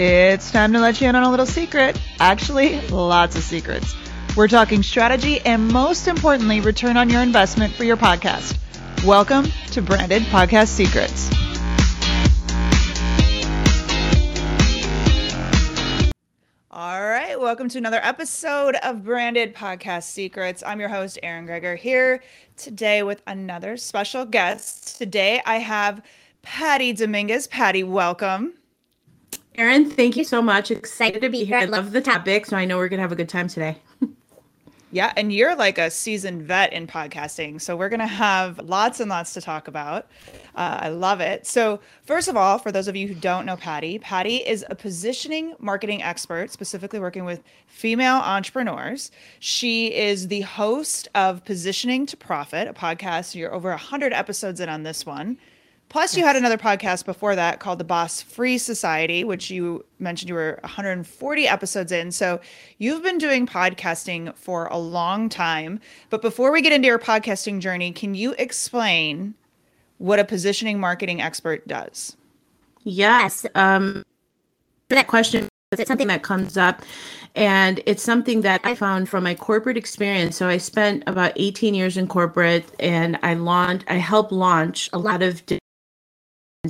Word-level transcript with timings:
It's 0.00 0.52
time 0.52 0.74
to 0.74 0.78
let 0.78 1.00
you 1.00 1.08
in 1.08 1.16
on 1.16 1.24
a 1.24 1.30
little 1.30 1.44
secret. 1.44 2.00
Actually, 2.20 2.80
lots 2.82 3.34
of 3.34 3.42
secrets. 3.42 3.96
We're 4.36 4.46
talking 4.46 4.84
strategy 4.84 5.40
and 5.40 5.72
most 5.72 6.06
importantly, 6.06 6.60
return 6.60 6.96
on 6.96 7.10
your 7.10 7.20
investment 7.20 7.74
for 7.74 7.82
your 7.82 7.96
podcast. 7.96 8.56
Welcome 9.04 9.46
to 9.72 9.82
Branded 9.82 10.22
Podcast 10.22 10.68
Secrets. 10.68 11.28
All 16.70 17.02
right, 17.02 17.34
welcome 17.40 17.68
to 17.68 17.78
another 17.78 18.00
episode 18.00 18.76
of 18.76 19.02
Branded 19.02 19.52
Podcast 19.52 20.04
Secrets. 20.04 20.62
I'm 20.64 20.78
your 20.78 20.90
host, 20.90 21.18
Erin 21.24 21.44
Greger, 21.44 21.76
here 21.76 22.22
today 22.56 23.02
with 23.02 23.20
another 23.26 23.76
special 23.76 24.24
guest. 24.24 24.96
Today 24.96 25.42
I 25.44 25.56
have 25.56 26.02
Patty 26.42 26.92
Dominguez. 26.92 27.48
Patty, 27.48 27.82
welcome. 27.82 28.52
Erin, 29.58 29.90
thank 29.90 30.16
you 30.16 30.22
so 30.22 30.40
much. 30.40 30.70
Excited 30.70 31.20
to 31.20 31.28
be 31.28 31.42
here. 31.42 31.56
I 31.56 31.64
love 31.64 31.90
the 31.90 32.00
topic, 32.00 32.46
so 32.46 32.56
I 32.56 32.64
know 32.64 32.76
we're 32.76 32.88
going 32.88 32.98
to 32.98 33.02
have 33.02 33.10
a 33.10 33.16
good 33.16 33.28
time 33.28 33.48
today. 33.48 33.76
Yeah, 34.90 35.12
and 35.18 35.30
you're 35.30 35.54
like 35.54 35.76
a 35.76 35.90
seasoned 35.90 36.44
vet 36.44 36.72
in 36.72 36.86
podcasting. 36.86 37.60
So 37.60 37.76
we're 37.76 37.90
going 37.90 38.00
to 38.00 38.06
have 38.06 38.58
lots 38.60 39.00
and 39.00 39.10
lots 39.10 39.34
to 39.34 39.40
talk 39.42 39.68
about. 39.68 40.06
Uh, 40.54 40.78
I 40.80 40.88
love 40.88 41.20
it. 41.20 41.46
So, 41.46 41.80
first 42.04 42.26
of 42.26 42.38
all, 42.38 42.58
for 42.58 42.72
those 42.72 42.88
of 42.88 42.96
you 42.96 43.06
who 43.06 43.14
don't 43.14 43.44
know 43.44 43.56
Patty, 43.56 43.98
Patty 43.98 44.36
is 44.36 44.64
a 44.70 44.74
positioning 44.74 45.54
marketing 45.58 46.02
expert, 46.02 46.50
specifically 46.50 47.00
working 47.00 47.26
with 47.26 47.42
female 47.66 48.16
entrepreneurs. 48.16 49.10
She 49.40 49.94
is 49.94 50.28
the 50.28 50.40
host 50.40 51.06
of 51.14 51.44
Positioning 51.44 52.06
to 52.06 52.16
Profit, 52.16 52.66
a 52.66 52.72
podcast. 52.72 53.34
You're 53.34 53.52
over 53.52 53.68
100 53.68 54.14
episodes 54.14 54.58
in 54.58 54.70
on 54.70 54.84
this 54.84 55.04
one. 55.04 55.36
Plus, 55.88 56.16
you 56.16 56.24
had 56.24 56.36
another 56.36 56.58
podcast 56.58 57.06
before 57.06 57.34
that 57.34 57.60
called 57.60 57.78
the 57.78 57.84
Boss 57.84 58.20
Free 58.20 58.58
Society, 58.58 59.24
which 59.24 59.50
you 59.50 59.84
mentioned 59.98 60.28
you 60.28 60.34
were 60.34 60.58
140 60.62 61.48
episodes 61.48 61.92
in. 61.92 62.12
So 62.12 62.40
you've 62.76 63.02
been 63.02 63.16
doing 63.16 63.46
podcasting 63.46 64.36
for 64.36 64.66
a 64.66 64.76
long 64.76 65.30
time. 65.30 65.80
But 66.10 66.20
before 66.20 66.52
we 66.52 66.60
get 66.60 66.72
into 66.72 66.86
your 66.86 66.98
podcasting 66.98 67.60
journey, 67.60 67.92
can 67.92 68.14
you 68.14 68.34
explain 68.38 69.34
what 69.96 70.18
a 70.18 70.24
positioning 70.24 70.78
marketing 70.78 71.22
expert 71.22 71.66
does? 71.66 72.16
Yes. 72.84 73.46
Um, 73.54 74.04
that 74.90 75.06
question 75.06 75.48
it's 75.70 75.86
something 75.86 76.08
that 76.08 76.22
comes 76.22 76.56
up 76.56 76.80
and 77.34 77.82
it's 77.84 78.02
something 78.02 78.40
that 78.40 78.58
i 78.64 78.74
found 78.74 79.06
from 79.06 79.22
my 79.22 79.34
corporate 79.34 79.76
experience 79.76 80.34
so 80.34 80.48
i 80.48 80.56
spent 80.56 81.02
about 81.06 81.30
18 81.36 81.74
years 81.74 81.98
in 81.98 82.06
corporate 82.06 82.64
and 82.80 83.18
i 83.22 83.34
launched 83.34 83.84
i 83.88 83.96
helped 83.96 84.32
launch 84.32 84.88
a 84.94 84.98
lot 84.98 85.20
of 85.20 85.42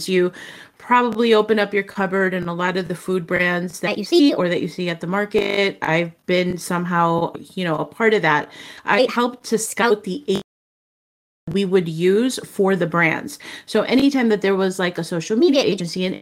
you 0.06 0.32
probably 0.76 1.34
open 1.34 1.58
up 1.58 1.72
your 1.72 1.82
cupboard 1.82 2.34
and 2.34 2.48
a 2.48 2.52
lot 2.52 2.76
of 2.76 2.88
the 2.88 2.94
food 2.94 3.26
brands 3.26 3.80
that 3.80 3.98
you 3.98 4.04
see 4.04 4.34
or 4.34 4.48
that 4.48 4.60
you 4.60 4.68
see 4.68 4.88
at 4.88 5.00
the 5.00 5.06
market 5.06 5.78
i've 5.82 6.12
been 6.26 6.56
somehow 6.58 7.32
you 7.54 7.64
know 7.64 7.76
a 7.76 7.84
part 7.84 8.14
of 8.14 8.22
that. 8.22 8.50
I 8.84 9.08
helped 9.12 9.44
to 9.46 9.58
scout 9.58 10.04
the 10.04 10.42
we 11.50 11.64
would 11.64 11.88
use 11.88 12.38
for 12.44 12.76
the 12.76 12.86
brands. 12.86 13.38
So 13.64 13.80
anytime 13.82 14.28
that 14.28 14.42
there 14.42 14.54
was 14.54 14.78
like 14.78 14.98
a 14.98 15.04
social 15.04 15.36
media 15.36 15.62
agency 15.62 16.04
and 16.04 16.20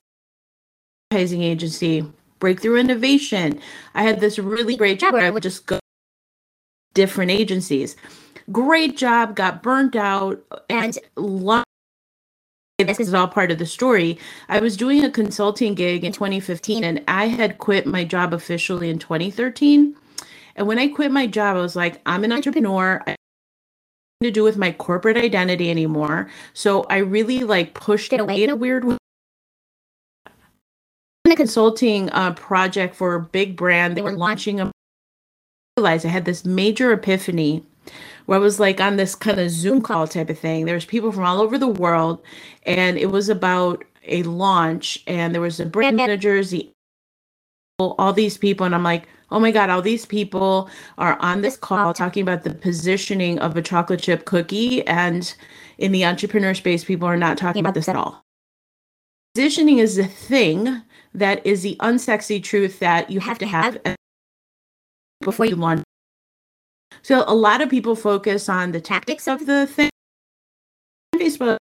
advertising 1.10 1.42
agency 1.42 2.04
breakthrough 2.38 2.76
innovation 2.76 3.58
i 3.94 4.02
had 4.02 4.20
this 4.20 4.38
really 4.38 4.76
great 4.76 4.98
job 4.98 5.14
where 5.14 5.24
i 5.24 5.30
would 5.30 5.42
just 5.42 5.64
go 5.64 5.78
different 6.96 7.30
agencies. 7.30 7.94
Great 8.50 8.96
job 8.96 9.36
got 9.36 9.62
burnt 9.62 9.94
out 9.94 10.42
and 10.68 10.98
this 12.84 13.00
is 13.00 13.14
all 13.14 13.26
part 13.26 13.50
of 13.50 13.58
the 13.58 13.64
story. 13.64 14.18
I 14.50 14.60
was 14.60 14.76
doing 14.76 15.02
a 15.02 15.10
consulting 15.10 15.74
gig 15.74 16.04
in 16.04 16.12
2015 16.12 16.84
and 16.84 17.02
I 17.08 17.28
had 17.28 17.56
quit 17.56 17.86
my 17.86 18.04
job 18.04 18.34
officially 18.34 18.90
in 18.90 18.98
2013. 18.98 19.96
And 20.56 20.66
when 20.66 20.78
I 20.78 20.88
quit 20.88 21.10
my 21.10 21.26
job, 21.26 21.56
I 21.56 21.60
was 21.60 21.74
like, 21.74 22.02
I'm 22.04 22.22
an 22.22 22.32
entrepreneur. 22.32 23.02
I 23.06 23.10
don't 23.10 23.16
need 24.20 24.28
to 24.28 24.32
do 24.32 24.44
with 24.44 24.58
my 24.58 24.72
corporate 24.72 25.16
identity 25.16 25.70
anymore. 25.70 26.30
So 26.52 26.82
I 26.84 26.98
really 26.98 27.44
like 27.44 27.72
pushed 27.72 28.12
it 28.12 28.20
away 28.20 28.44
in 28.44 28.50
a 28.50 28.56
weird 28.56 28.84
way. 28.84 28.98
In 31.24 31.32
a 31.32 31.36
consulting 31.36 32.10
uh, 32.10 32.34
project 32.34 32.94
for 32.94 33.14
a 33.14 33.20
big 33.20 33.56
brand, 33.56 33.96
they 33.96 34.02
were 34.02 34.12
launching 34.12 34.60
a. 34.60 34.66
I 34.66 34.70
realized 35.80 36.06
I 36.06 36.10
had 36.10 36.24
this 36.26 36.44
major 36.44 36.92
epiphany 36.92 37.64
where 38.26 38.38
I 38.38 38.42
was 38.42 38.60
like 38.60 38.80
on 38.80 38.96
this 38.96 39.14
kind 39.14 39.40
of 39.40 39.50
Zoom 39.50 39.80
call 39.80 40.06
type 40.06 40.30
of 40.30 40.38
thing. 40.38 40.66
There 40.66 40.74
was 40.74 40.84
people 40.84 41.10
from 41.12 41.24
all 41.24 41.40
over 41.40 41.58
the 41.58 41.66
world, 41.66 42.22
and 42.64 42.98
it 42.98 43.06
was 43.06 43.28
about 43.28 43.84
a 44.06 44.22
launch, 44.24 45.02
and 45.06 45.34
there 45.34 45.42
was 45.42 45.56
the 45.56 45.66
brand 45.66 45.96
managers, 45.96 46.50
the 46.50 46.70
all 47.78 48.12
these 48.12 48.38
people, 48.38 48.64
and 48.64 48.74
I'm 48.74 48.82
like, 48.82 49.06
oh 49.30 49.38
my 49.38 49.50
god, 49.50 49.70
all 49.70 49.82
these 49.82 50.06
people 50.06 50.70
are 50.98 51.18
on 51.20 51.42
this 51.42 51.56
call 51.56 51.92
talking 51.92 52.22
about 52.22 52.42
the 52.42 52.54
positioning 52.54 53.38
of 53.38 53.56
a 53.56 53.62
chocolate 53.62 54.00
chip 54.00 54.24
cookie, 54.24 54.86
and 54.86 55.34
in 55.78 55.92
the 55.92 56.04
entrepreneur 56.04 56.54
space, 56.54 56.84
people 56.84 57.08
are 57.08 57.16
not 57.16 57.36
talking 57.38 57.60
about 57.60 57.74
this 57.74 57.88
at 57.88 57.96
all. 57.96 58.22
Positioning 59.34 59.78
is 59.78 59.96
the 59.96 60.06
thing 60.06 60.82
that 61.14 61.44
is 61.44 61.62
the 61.62 61.76
unsexy 61.80 62.42
truth 62.42 62.78
that 62.78 63.10
you 63.10 63.20
have 63.20 63.38
to 63.38 63.46
have 63.46 63.78
before 65.20 65.46
you 65.46 65.56
launch 65.56 65.82
so 67.06 67.22
a 67.28 67.34
lot 67.36 67.60
of 67.60 67.70
people 67.70 67.94
focus 67.94 68.48
on 68.48 68.72
the 68.72 68.80
tactics 68.80 69.28
of 69.28 69.46
the 69.46 69.68
thing. 69.68 69.90
Facebook, 71.14 71.58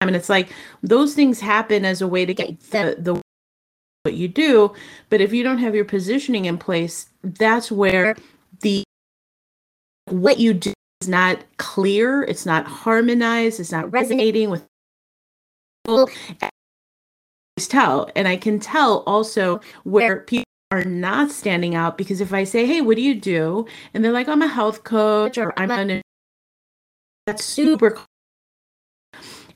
I 0.00 0.04
mean, 0.04 0.16
it's 0.16 0.28
like 0.28 0.52
those 0.82 1.14
things 1.14 1.38
happen 1.38 1.84
as 1.84 2.02
a 2.02 2.08
way 2.08 2.26
to 2.26 2.34
get 2.34 2.58
the 2.72 2.96
the 2.98 3.20
what 4.02 4.14
you 4.14 4.26
do, 4.26 4.72
but 5.10 5.20
if 5.20 5.32
you 5.32 5.44
don't 5.44 5.58
have 5.58 5.76
your 5.76 5.84
positioning 5.84 6.46
in 6.46 6.58
place, 6.58 7.06
that's 7.22 7.70
where 7.70 8.16
the 8.62 8.82
what 10.06 10.40
you 10.40 10.54
do 10.54 10.72
is 11.02 11.08
not 11.08 11.38
clear, 11.58 12.24
it's 12.24 12.44
not 12.44 12.66
harmonized, 12.66 13.60
it's 13.60 13.70
not 13.70 13.92
resonating 13.92 14.50
with 14.50 14.66
people. 15.86 16.10
Tell, 17.60 18.10
and 18.16 18.26
I 18.26 18.38
can 18.38 18.58
tell 18.58 19.04
also 19.06 19.60
where 19.84 20.22
people 20.22 20.51
are 20.72 20.84
not 20.84 21.30
standing 21.30 21.76
out 21.76 21.98
because 21.98 22.20
if 22.20 22.32
I 22.32 22.44
say, 22.44 22.66
"Hey, 22.66 22.80
what 22.80 22.96
do 22.96 23.02
you 23.02 23.14
do?" 23.14 23.66
and 23.94 24.04
they're 24.04 24.12
like, 24.12 24.28
"I'm 24.28 24.42
a 24.42 24.48
health 24.48 24.84
coach," 24.84 25.38
or 25.38 25.52
"I'm 25.60 25.70
an," 25.70 26.02
that's 27.26 27.44
super. 27.44 27.98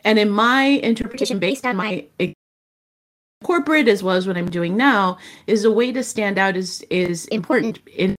And 0.05 0.19
in 0.19 0.31
my 0.31 0.65
interpretation, 0.65 1.41
based 1.41 1.67
on 1.67 1.77
my 1.77 2.07
corporate 3.45 3.89
as 3.89 4.03
well 4.03 4.17
as 4.17 4.27
what 4.29 4.37
I'm 4.37 4.51
doing 4.51 4.77
now, 4.77 5.19
is 5.47 5.65
a 5.65 5.71
way 5.73 5.93
to 5.93 6.03
stand 6.05 6.39
out 6.39 6.57
is 6.57 6.85
is 6.91 7.27
important 7.29 7.81
in 7.89 8.17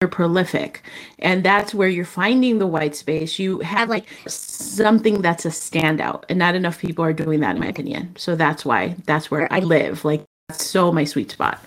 you're 0.00 0.08
prolific. 0.10 0.82
And 1.18 1.44
that's 1.44 1.74
where 1.74 1.88
you're 1.88 2.04
finding 2.04 2.58
the 2.58 2.68
white 2.68 2.94
space. 2.94 3.38
You 3.40 3.60
have 3.60 3.88
like 3.88 4.06
something 4.28 5.22
that's 5.22 5.44
a 5.44 5.48
standout 5.50 6.24
and 6.28 6.38
not 6.38 6.54
enough 6.54 6.78
people 6.78 7.04
are 7.04 7.12
doing 7.12 7.40
that 7.40 7.56
in 7.56 7.60
my 7.62 7.68
opinion. 7.68 8.14
So 8.16 8.36
that's 8.36 8.64
why 8.64 8.96
that's 9.06 9.30
where 9.30 9.52
i 9.52 9.60
live 9.60 10.04
like 10.04 10.24
so 10.50 10.90
my 10.90 11.04
sweet 11.04 11.30
spot. 11.30 11.60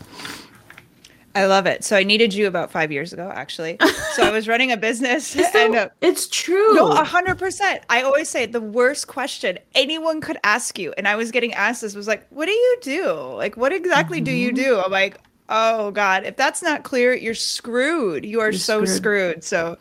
I 1.35 1.45
love 1.45 1.67
it. 1.67 1.83
So 1.83 1.95
I 1.95 2.03
needed 2.03 2.33
you 2.33 2.47
about 2.47 2.71
five 2.71 2.91
years 2.91 3.13
ago, 3.13 3.31
actually. 3.33 3.77
So 4.15 4.23
I 4.23 4.31
was 4.31 4.47
running 4.47 4.71
a 4.71 4.77
business. 4.77 5.35
and, 5.55 5.75
uh, 5.75 5.89
it's 6.01 6.27
true. 6.27 6.73
No, 6.73 6.91
a 6.91 7.03
hundred 7.03 7.37
percent. 7.37 7.83
I 7.89 8.01
always 8.01 8.27
say 8.27 8.45
the 8.45 8.59
worst 8.59 9.07
question 9.07 9.59
anyone 9.75 10.19
could 10.19 10.37
ask 10.43 10.77
you, 10.77 10.93
and 10.97 11.07
I 11.07 11.15
was 11.15 11.31
getting 11.31 11.53
asked 11.53 11.81
this 11.81 11.95
was 11.95 12.07
like, 12.07 12.27
"What 12.31 12.47
do 12.47 12.51
you 12.51 12.77
do? 12.81 13.13
Like, 13.35 13.55
what 13.55 13.71
exactly 13.71 14.17
mm-hmm. 14.17 14.25
do 14.25 14.31
you 14.31 14.47
mm-hmm. 14.49 14.55
do?" 14.55 14.79
I'm 14.79 14.91
like, 14.91 15.21
"Oh 15.47 15.91
God, 15.91 16.25
if 16.25 16.35
that's 16.35 16.61
not 16.61 16.83
clear, 16.83 17.13
you're 17.13 17.35
screwed. 17.35 18.25
You 18.25 18.41
are 18.41 18.49
you're 18.49 18.59
so 18.59 18.83
screwed. 18.83 18.97
screwed." 18.97 19.43
So 19.43 19.77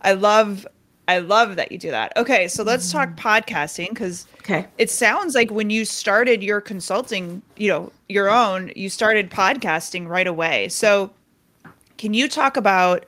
I 0.00 0.12
love 0.12 0.66
I 1.08 1.18
love 1.18 1.56
that 1.56 1.70
you 1.70 1.78
do 1.78 1.90
that. 1.90 2.12
Okay, 2.16 2.48
so 2.48 2.62
let's 2.62 2.90
talk 2.90 3.10
mm-hmm. 3.10 3.28
podcasting 3.28 3.90
because 3.90 4.26
okay. 4.40 4.66
it 4.78 4.90
sounds 4.90 5.34
like 5.34 5.50
when 5.50 5.70
you 5.70 5.84
started 5.84 6.42
your 6.42 6.60
consulting, 6.60 7.42
you 7.56 7.68
know, 7.68 7.92
your 8.08 8.28
own, 8.28 8.72
you 8.74 8.90
started 8.90 9.30
podcasting 9.30 10.08
right 10.08 10.26
away. 10.26 10.68
So 10.68 11.12
can 11.96 12.12
you 12.12 12.28
talk 12.28 12.56
about, 12.56 13.06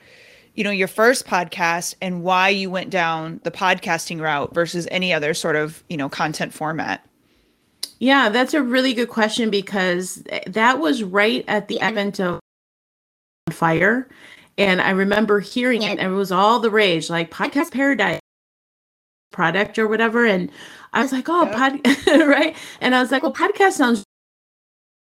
you 0.54 0.64
know, 0.64 0.70
your 0.70 0.88
first 0.88 1.26
podcast 1.26 1.94
and 2.00 2.22
why 2.22 2.48
you 2.50 2.70
went 2.70 2.90
down 2.90 3.40
the 3.42 3.50
podcasting 3.50 4.20
route 4.20 4.54
versus 4.54 4.86
any 4.90 5.12
other 5.12 5.34
sort 5.34 5.56
of, 5.56 5.82
you 5.88 5.96
know, 5.96 6.08
content 6.08 6.52
format? 6.52 7.04
Yeah, 7.98 8.28
that's 8.28 8.54
a 8.54 8.62
really 8.62 8.94
good 8.94 9.08
question 9.08 9.50
because 9.50 10.22
that 10.46 10.78
was 10.78 11.02
right 11.02 11.44
at 11.48 11.66
the 11.66 11.80
advent 11.80 12.20
of 12.20 12.38
fire 13.50 14.08
and 14.58 14.82
I 14.82 14.90
remember 14.90 15.40
hearing 15.40 15.82
it, 15.82 15.98
and 15.98 16.12
it 16.12 16.16
was 16.16 16.32
all 16.32 16.58
the 16.58 16.70
rage, 16.70 17.08
like 17.08 17.30
podcast 17.30 17.70
paradise 17.72 18.20
product 19.30 19.78
or 19.78 19.86
whatever. 19.86 20.26
And 20.26 20.50
I 20.92 21.00
was 21.00 21.12
like, 21.12 21.28
oh, 21.28 21.46
pod, 21.46 21.80
right? 22.06 22.56
And 22.80 22.94
I 22.94 23.00
was 23.00 23.12
like, 23.12 23.22
well, 23.22 23.32
podcast 23.32 23.72
sounds. 23.72 24.04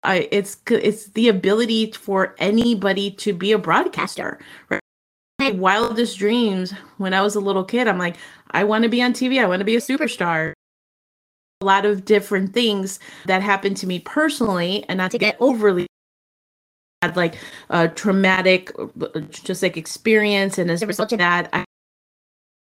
I, 0.05 0.29
it's 0.33 0.57
it's 0.69 1.07
the 1.11 1.29
ability 1.29 1.93
for 1.93 2.35
anybody 2.39 3.11
to 3.13 3.33
be 3.33 3.53
a 3.53 3.59
broadcaster. 3.59 4.41
Right? 4.69 4.81
My 5.39 5.51
wildest 5.53 6.19
dreams 6.19 6.73
when 6.97 7.15
I 7.15 7.21
was 7.21 7.35
a 7.37 7.41
little 7.41 7.65
kid, 7.65 7.87
I'm 7.87 7.99
like, 7.99 8.17
I 8.51 8.65
want 8.65 8.85
to 8.85 8.89
be 8.89 9.03
on 9.03 9.13
TV. 9.13 9.41
I 9.41 9.47
want 9.47 9.61
to 9.61 9.65
be 9.65 9.77
a 9.77 9.81
superstar. 9.81 10.55
a 11.61 11.65
lot 11.65 11.85
of 11.85 12.05
different 12.05 12.53
things 12.53 12.99
that 13.27 13.43
happened 13.43 13.77
to 13.79 13.87
me 13.87 14.01
personally 14.01 14.85
and 14.89 14.99
not 14.99 15.13
to 15.13 15.19
get 15.19 15.37
overly 15.41 15.87
had 17.03 17.17
like 17.17 17.37
a 17.71 17.89
traumatic 17.89 18.73
just 19.31 19.63
like 19.63 19.77
experience 19.77 20.57
and 20.59 20.71
as 20.71 20.83
a 20.83 20.87
result 20.87 21.13
of 21.13 21.19
that 21.19 21.49
I 21.53 21.65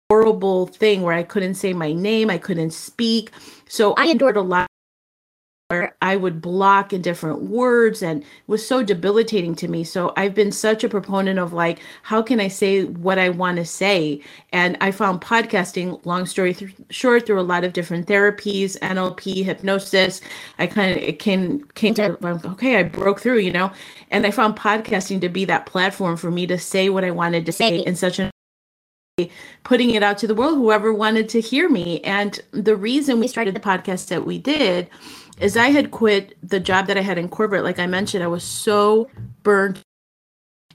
horrible 0.08 0.66
thing 0.66 1.02
where 1.02 1.14
I 1.14 1.24
couldn't 1.24 1.54
say 1.54 1.72
my 1.72 1.92
name, 1.92 2.30
I 2.30 2.38
couldn't 2.38 2.70
speak. 2.70 3.30
So 3.68 3.92
I 3.94 4.06
endured 4.06 4.36
a 4.36 4.40
lot 4.42 4.68
where 5.68 5.96
I 6.00 6.14
would 6.14 6.40
block 6.40 6.92
in 6.92 7.02
different 7.02 7.42
words 7.42 8.00
and 8.00 8.24
was 8.46 8.64
so 8.64 8.84
debilitating 8.84 9.56
to 9.56 9.66
me. 9.66 9.82
So 9.82 10.12
I've 10.16 10.34
been 10.34 10.52
such 10.52 10.84
a 10.84 10.88
proponent 10.88 11.40
of 11.40 11.52
like, 11.52 11.80
how 12.02 12.22
can 12.22 12.38
I 12.38 12.46
say 12.46 12.84
what 12.84 13.18
I 13.18 13.30
want 13.30 13.56
to 13.56 13.64
say? 13.64 14.22
And 14.52 14.76
I 14.80 14.92
found 14.92 15.20
podcasting, 15.20 16.04
long 16.06 16.24
story 16.26 16.54
th- 16.54 16.72
short, 16.90 17.26
through 17.26 17.40
a 17.40 17.42
lot 17.42 17.64
of 17.64 17.72
different 17.72 18.06
therapies, 18.06 18.78
NLP, 18.78 19.44
hypnosis. 19.44 20.20
I 20.60 20.68
kind 20.68 20.92
of 20.92 21.02
it 21.02 21.18
came 21.18 21.64
came 21.74 21.94
to 21.94 22.16
okay, 22.52 22.76
I 22.76 22.84
broke 22.84 23.20
through, 23.20 23.38
you 23.38 23.52
know, 23.52 23.72
and 24.12 24.24
I 24.24 24.30
found 24.30 24.54
podcasting 24.54 25.20
to 25.22 25.28
be 25.28 25.44
that 25.46 25.66
platform 25.66 26.16
for 26.16 26.30
me 26.30 26.46
to 26.46 26.58
say 26.58 26.90
what 26.90 27.02
I 27.02 27.10
wanted 27.10 27.44
to 27.46 27.52
say 27.52 27.78
in 27.78 27.96
such 27.96 28.20
an 28.20 28.30
putting 29.64 29.92
it 29.92 30.02
out 30.02 30.18
to 30.18 30.26
the 30.26 30.34
world 30.34 30.58
whoever 30.58 30.92
wanted 30.92 31.26
to 31.26 31.40
hear 31.40 31.70
me 31.70 32.02
and 32.02 32.38
the 32.50 32.76
reason 32.76 33.18
we 33.18 33.26
started 33.26 33.54
the 33.54 33.60
podcast 33.60 34.08
that 34.08 34.26
we 34.26 34.36
did 34.36 34.90
is 35.40 35.56
I 35.56 35.68
had 35.68 35.90
quit 35.90 36.36
the 36.42 36.60
job 36.60 36.86
that 36.86 36.96
I 36.96 37.02
had 37.02 37.18
in 37.18 37.28
corporate. 37.28 37.64
Like 37.64 37.78
I 37.78 37.86
mentioned, 37.86 38.24
I 38.24 38.28
was 38.28 38.44
so 38.44 39.10
burnt 39.42 39.80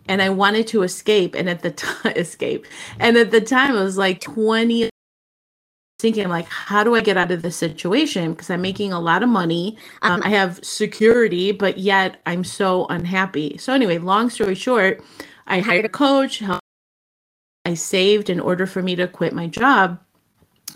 and 0.07 0.21
I 0.21 0.29
wanted 0.29 0.67
to 0.67 0.83
escape. 0.83 1.35
And 1.35 1.49
at 1.49 1.61
the 1.61 1.71
time, 1.71 2.13
escape. 2.15 2.65
And 2.99 3.17
at 3.17 3.31
the 3.31 3.41
time, 3.41 3.75
I 3.75 3.83
was 3.83 3.97
like 3.97 4.21
20, 4.21 4.89
thinking 5.99 6.27
like, 6.29 6.47
how 6.47 6.83
do 6.83 6.95
I 6.95 7.01
get 7.01 7.17
out 7.17 7.31
of 7.31 7.41
this 7.41 7.55
situation? 7.55 8.31
Because 8.31 8.49
I'm 8.49 8.61
making 8.61 8.91
a 8.91 8.99
lot 8.99 9.23
of 9.23 9.29
money. 9.29 9.77
Um, 10.01 10.21
I 10.23 10.29
have 10.29 10.59
security, 10.63 11.51
but 11.51 11.77
yet 11.77 12.19
I'm 12.25 12.43
so 12.43 12.87
unhappy. 12.87 13.57
So 13.57 13.73
anyway, 13.73 13.99
long 13.99 14.29
story 14.29 14.55
short, 14.55 15.03
I 15.47 15.59
hired 15.59 15.85
a 15.85 15.89
coach. 15.89 16.43
I 17.65 17.73
saved 17.75 18.29
in 18.29 18.39
order 18.39 18.65
for 18.65 18.81
me 18.81 18.95
to 18.95 19.07
quit 19.07 19.33
my 19.33 19.47
job. 19.47 19.99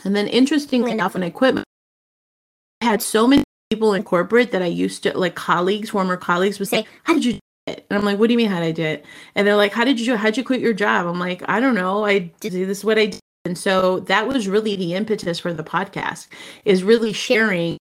And 0.04 0.16
then 0.16 0.28
interestingly 0.28 0.92
enough, 0.92 1.16
when 1.16 1.24
I 1.24 1.32
quit, 1.32 1.58
I 1.58 2.86
had 2.86 3.02
so 3.02 3.26
many 3.26 3.44
people 3.70 3.94
in 3.94 4.04
corporate 4.04 4.52
that 4.52 4.62
I 4.62 4.68
used 4.68 5.04
to 5.04 5.18
like 5.18 5.36
colleagues, 5.36 5.90
former 5.90 6.18
colleagues 6.18 6.60
would 6.60 6.68
say, 6.68 6.86
How 7.04 7.14
did 7.14 7.26
you 7.26 7.34
do 7.34 7.40
it? 7.68 7.86
And 7.90 7.98
I'm 7.98 8.06
like, 8.06 8.20
What 8.20 8.28
do 8.28 8.34
you 8.34 8.38
mean 8.38 8.50
how 8.50 8.60
did 8.60 8.68
I 8.68 8.72
do 8.72 8.84
it? 8.84 9.06
And 9.36 9.48
they're 9.48 9.56
like, 9.56 9.74
How 9.74 9.84
did 9.84 10.00
you 10.00 10.06
do 10.06 10.16
how'd 10.16 10.38
you 10.38 10.44
quit 10.44 10.62
your 10.62 10.74
job? 10.74 11.08
I'm 11.08 11.20
like, 11.20 11.44
I 11.48 11.60
don't 11.60 11.76
know. 11.76 12.06
I 12.06 12.20
did 12.40 12.54
this 12.54 12.80
is 12.80 12.86
what 12.86 13.00
I 13.00 13.08
did. 13.08 13.20
And 13.46 13.58
so 13.58 14.00
that 14.02 14.28
was 14.28 14.48
really 14.48 14.76
the 14.76 14.96
impetus 14.96 15.40
for 15.40 15.54
the 15.54 15.64
podcast, 15.64 16.28
is 16.66 16.84
really 16.84 17.14
sharing 17.14 17.78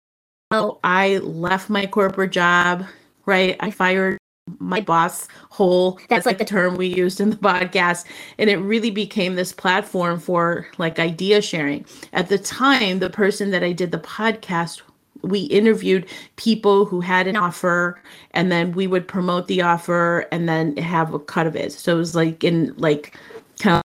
how 0.52 0.80
I 0.84 1.18
left 1.20 1.70
my 1.70 1.86
corporate 1.86 2.32
job, 2.32 2.86
right? 3.26 3.56
I 3.62 3.72
fired 3.72 4.18
my 4.60 4.82
boss 4.82 5.30
whole 5.50 5.98
that's 6.10 6.26
like 6.26 6.38
the 6.38 6.44
term 6.44 6.76
we 6.76 6.88
used 6.88 7.22
in 7.22 7.30
the 7.30 7.38
podcast 7.38 8.04
and 8.38 8.50
it 8.50 8.58
really 8.58 8.92
became 8.92 9.36
this 9.36 9.54
platform 9.54 10.20
for 10.20 10.68
like 10.78 11.00
idea 11.00 11.42
sharing 11.42 11.86
at 12.12 12.28
the 12.28 12.38
time 12.38 13.00
the 13.00 13.10
person 13.10 13.52
that 13.52 13.64
i 13.64 13.72
did 13.72 13.90
the 13.92 14.00
podcast 14.00 14.82
we 15.24 15.42
interviewed 15.44 16.06
people 16.36 16.86
who 16.86 17.02
had 17.02 17.28
an 17.28 17.36
offer 17.36 18.00
and 18.32 18.52
then 18.52 18.74
we 18.74 18.88
would 18.88 19.08
promote 19.08 19.48
the 19.48 19.62
offer 19.62 20.28
and 20.32 20.48
then 20.48 20.76
have 20.78 21.14
a 21.14 21.20
cut 21.20 21.48
of 21.48 21.56
it. 21.56 21.72
So 21.72 21.96
it 21.96 21.98
was 21.98 22.16
like 22.16 22.44
in 22.44 22.74
like 22.78 23.18
kind 23.60 23.78
of 23.78 23.82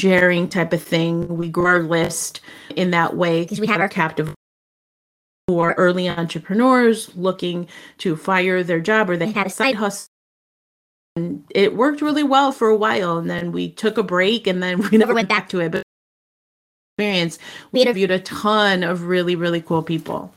sharing 0.00 0.48
type 0.48 0.72
of 0.72 0.82
thing. 0.82 1.36
We 1.36 1.48
grew 1.48 1.66
our 1.66 1.82
list 1.82 2.40
in 2.74 2.90
that 2.90 3.16
way 3.16 3.42
because 3.42 3.60
we 3.60 3.66
had 3.66 3.80
our 3.80 3.88
captive 3.88 4.34
for 5.46 5.74
early 5.74 6.08
entrepreneurs 6.08 7.14
looking 7.14 7.68
to 7.98 8.16
fire 8.16 8.62
their 8.62 8.80
job 8.80 9.10
or 9.10 9.16
they 9.16 9.30
had 9.30 9.46
a 9.46 9.50
side 9.50 9.74
hustle. 9.74 10.08
And 11.16 11.44
it 11.54 11.76
worked 11.76 12.00
really 12.00 12.24
well 12.24 12.50
for 12.50 12.68
a 12.68 12.76
while 12.76 13.18
and 13.18 13.30
then 13.30 13.52
we 13.52 13.70
took 13.70 13.98
a 13.98 14.02
break 14.02 14.46
and 14.46 14.62
then 14.62 14.78
we 14.90 14.98
never 14.98 15.14
went 15.14 15.28
back 15.28 15.48
to 15.50 15.60
it. 15.60 15.70
But 15.70 15.83
experience 16.96 17.40
we 17.72 17.80
interviewed 17.80 18.12
a 18.12 18.20
ton 18.20 18.84
of 18.84 19.04
really 19.04 19.34
really 19.34 19.60
cool 19.60 19.82
people. 19.82 20.32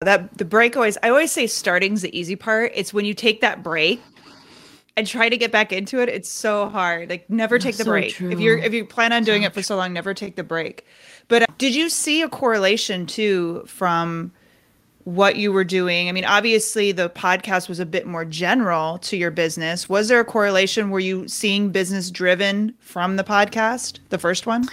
That 0.00 0.36
the 0.38 0.44
break 0.44 0.76
always 0.76 0.98
i 1.02 1.08
always 1.08 1.30
say 1.30 1.46
starting's 1.46 2.02
the 2.02 2.18
easy 2.18 2.34
part. 2.34 2.72
It's 2.74 2.92
when 2.92 3.04
you 3.04 3.14
take 3.14 3.42
that 3.42 3.62
break 3.62 4.02
and 4.96 5.06
try 5.06 5.28
to 5.28 5.36
get 5.36 5.52
back 5.52 5.72
into 5.72 6.00
it 6.00 6.08
it's 6.08 6.28
so 6.28 6.68
hard. 6.68 7.10
Like 7.10 7.30
never 7.30 7.60
take 7.60 7.76
the 7.76 7.84
so 7.84 7.90
break. 7.90 8.14
True. 8.14 8.30
if 8.30 8.40
you're 8.40 8.58
if 8.58 8.74
you 8.74 8.84
plan 8.84 9.12
on 9.12 9.22
doing 9.22 9.42
so 9.42 9.46
it 9.46 9.54
for 9.54 9.62
so 9.62 9.76
long 9.76 9.92
never 9.92 10.14
take 10.14 10.34
the 10.34 10.42
break. 10.42 10.84
But 11.28 11.42
uh, 11.42 11.46
did 11.58 11.74
you 11.74 11.88
see 11.88 12.22
a 12.22 12.28
correlation 12.28 13.06
too 13.06 13.62
from 13.66 14.32
what 15.04 15.36
you 15.36 15.52
were 15.52 15.64
doing? 15.64 16.08
I 16.08 16.12
mean, 16.12 16.24
obviously 16.24 16.92
the 16.92 17.10
podcast 17.10 17.68
was 17.68 17.80
a 17.80 17.86
bit 17.86 18.06
more 18.06 18.24
general 18.24 18.98
to 18.98 19.16
your 19.16 19.30
business. 19.30 19.88
Was 19.88 20.08
there 20.08 20.20
a 20.20 20.24
correlation? 20.24 20.90
Were 20.90 21.00
you 21.00 21.26
seeing 21.28 21.70
business 21.70 22.10
driven 22.10 22.74
from 22.80 23.16
the 23.16 23.24
podcast, 23.24 23.98
the 24.10 24.18
first 24.18 24.46
one? 24.46 24.68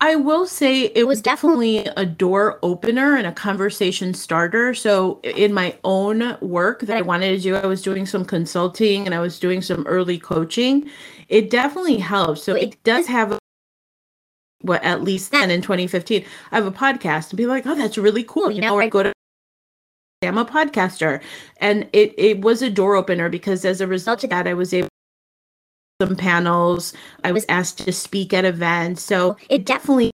I 0.00 0.14
will 0.14 0.46
say 0.46 0.84
it 0.94 1.08
was 1.08 1.20
definitely 1.20 1.78
a 1.96 2.06
door 2.06 2.60
opener 2.62 3.16
and 3.16 3.26
a 3.26 3.32
conversation 3.32 4.14
starter. 4.14 4.74
So, 4.74 5.20
in 5.24 5.52
my 5.52 5.76
own 5.82 6.36
work 6.40 6.82
that 6.82 6.96
I 6.96 7.02
wanted 7.02 7.36
to 7.36 7.42
do, 7.42 7.56
I 7.56 7.66
was 7.66 7.82
doing 7.82 8.06
some 8.06 8.24
consulting 8.24 9.06
and 9.06 9.14
I 9.14 9.18
was 9.18 9.40
doing 9.40 9.60
some 9.60 9.84
early 9.88 10.18
coaching. 10.18 10.88
It 11.28 11.50
definitely 11.50 11.98
helps. 11.98 12.44
So, 12.44 12.54
it 12.54 12.80
does 12.84 13.06
have 13.06 13.36
what 14.62 14.82
at 14.82 15.02
least 15.02 15.30
then 15.32 15.50
in 15.50 15.60
2015 15.62 16.24
i 16.50 16.56
have 16.56 16.66
a 16.66 16.72
podcast 16.72 17.30
and 17.30 17.36
be 17.36 17.46
like 17.46 17.66
oh 17.66 17.74
that's 17.74 17.98
really 17.98 18.24
cool. 18.24 18.50
You 18.50 18.60
know 18.60 18.78
i 18.78 18.88
go 18.88 19.02
to 19.02 19.12
i'm 20.22 20.38
a 20.38 20.44
podcaster. 20.44 21.20
And 21.58 21.88
it 21.92 22.14
it 22.16 22.40
was 22.40 22.62
a 22.62 22.70
door 22.70 22.96
opener 22.96 23.28
because 23.28 23.64
as 23.64 23.80
a 23.80 23.86
result 23.86 24.24
of 24.24 24.30
that 24.30 24.46
i 24.46 24.54
was 24.54 24.72
able 24.72 24.88
some 26.00 26.16
panels. 26.16 26.92
I 27.22 27.30
was 27.30 27.46
asked 27.48 27.78
to 27.78 27.92
speak 27.92 28.32
at 28.34 28.44
events. 28.44 29.02
So 29.02 29.36
it 29.48 29.64
definitely 29.64 30.10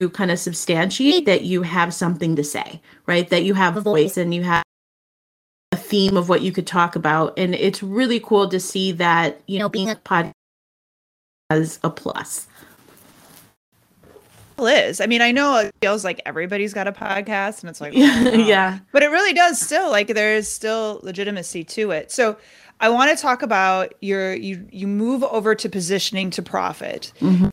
to 0.00 0.10
kind 0.10 0.30
of 0.30 0.38
substantiate 0.38 1.24
that 1.24 1.42
you 1.42 1.62
have 1.62 1.94
something 1.94 2.36
to 2.36 2.44
say 2.44 2.82
right? 3.06 3.28
That 3.30 3.44
you 3.44 3.54
have 3.54 3.76
a 3.76 3.80
voice 3.80 4.16
and 4.16 4.34
you 4.34 4.42
have 4.42 4.62
a 5.72 5.76
theme 5.76 6.16
of 6.16 6.28
what 6.28 6.42
you 6.42 6.52
could 6.52 6.66
talk 6.66 6.96
about. 6.96 7.38
And 7.38 7.54
it's 7.54 7.82
really 7.82 8.20
cool 8.20 8.48
to 8.48 8.60
see 8.60 8.92
that 8.92 9.40
you 9.46 9.58
know 9.58 9.68
being 9.68 9.90
a 9.90 9.96
podcast 9.96 10.32
as 11.50 11.78
a 11.84 11.90
plus 11.90 12.48
is. 14.64 15.02
I 15.02 15.06
mean, 15.06 15.20
I 15.20 15.32
know 15.32 15.58
it 15.58 15.74
feels 15.82 16.04
like 16.04 16.22
everybody's 16.24 16.72
got 16.72 16.88
a 16.88 16.92
podcast 16.92 17.60
and 17.60 17.68
it's 17.68 17.80
like, 17.82 17.92
oh, 17.94 18.32
yeah, 18.32 18.78
but 18.92 19.02
it 19.02 19.08
really 19.08 19.34
does 19.34 19.60
still 19.60 19.90
like 19.90 20.08
there's 20.08 20.48
still 20.48 21.00
legitimacy 21.02 21.64
to 21.64 21.90
it. 21.90 22.10
So 22.10 22.38
I 22.80 22.88
want 22.88 23.14
to 23.14 23.20
talk 23.20 23.42
about 23.42 23.94
your, 24.00 24.34
you, 24.34 24.66
you 24.72 24.86
move 24.86 25.22
over 25.24 25.54
to 25.54 25.68
positioning 25.68 26.30
to 26.30 26.42
profit. 26.42 27.12
Mm-hmm. 27.20 27.48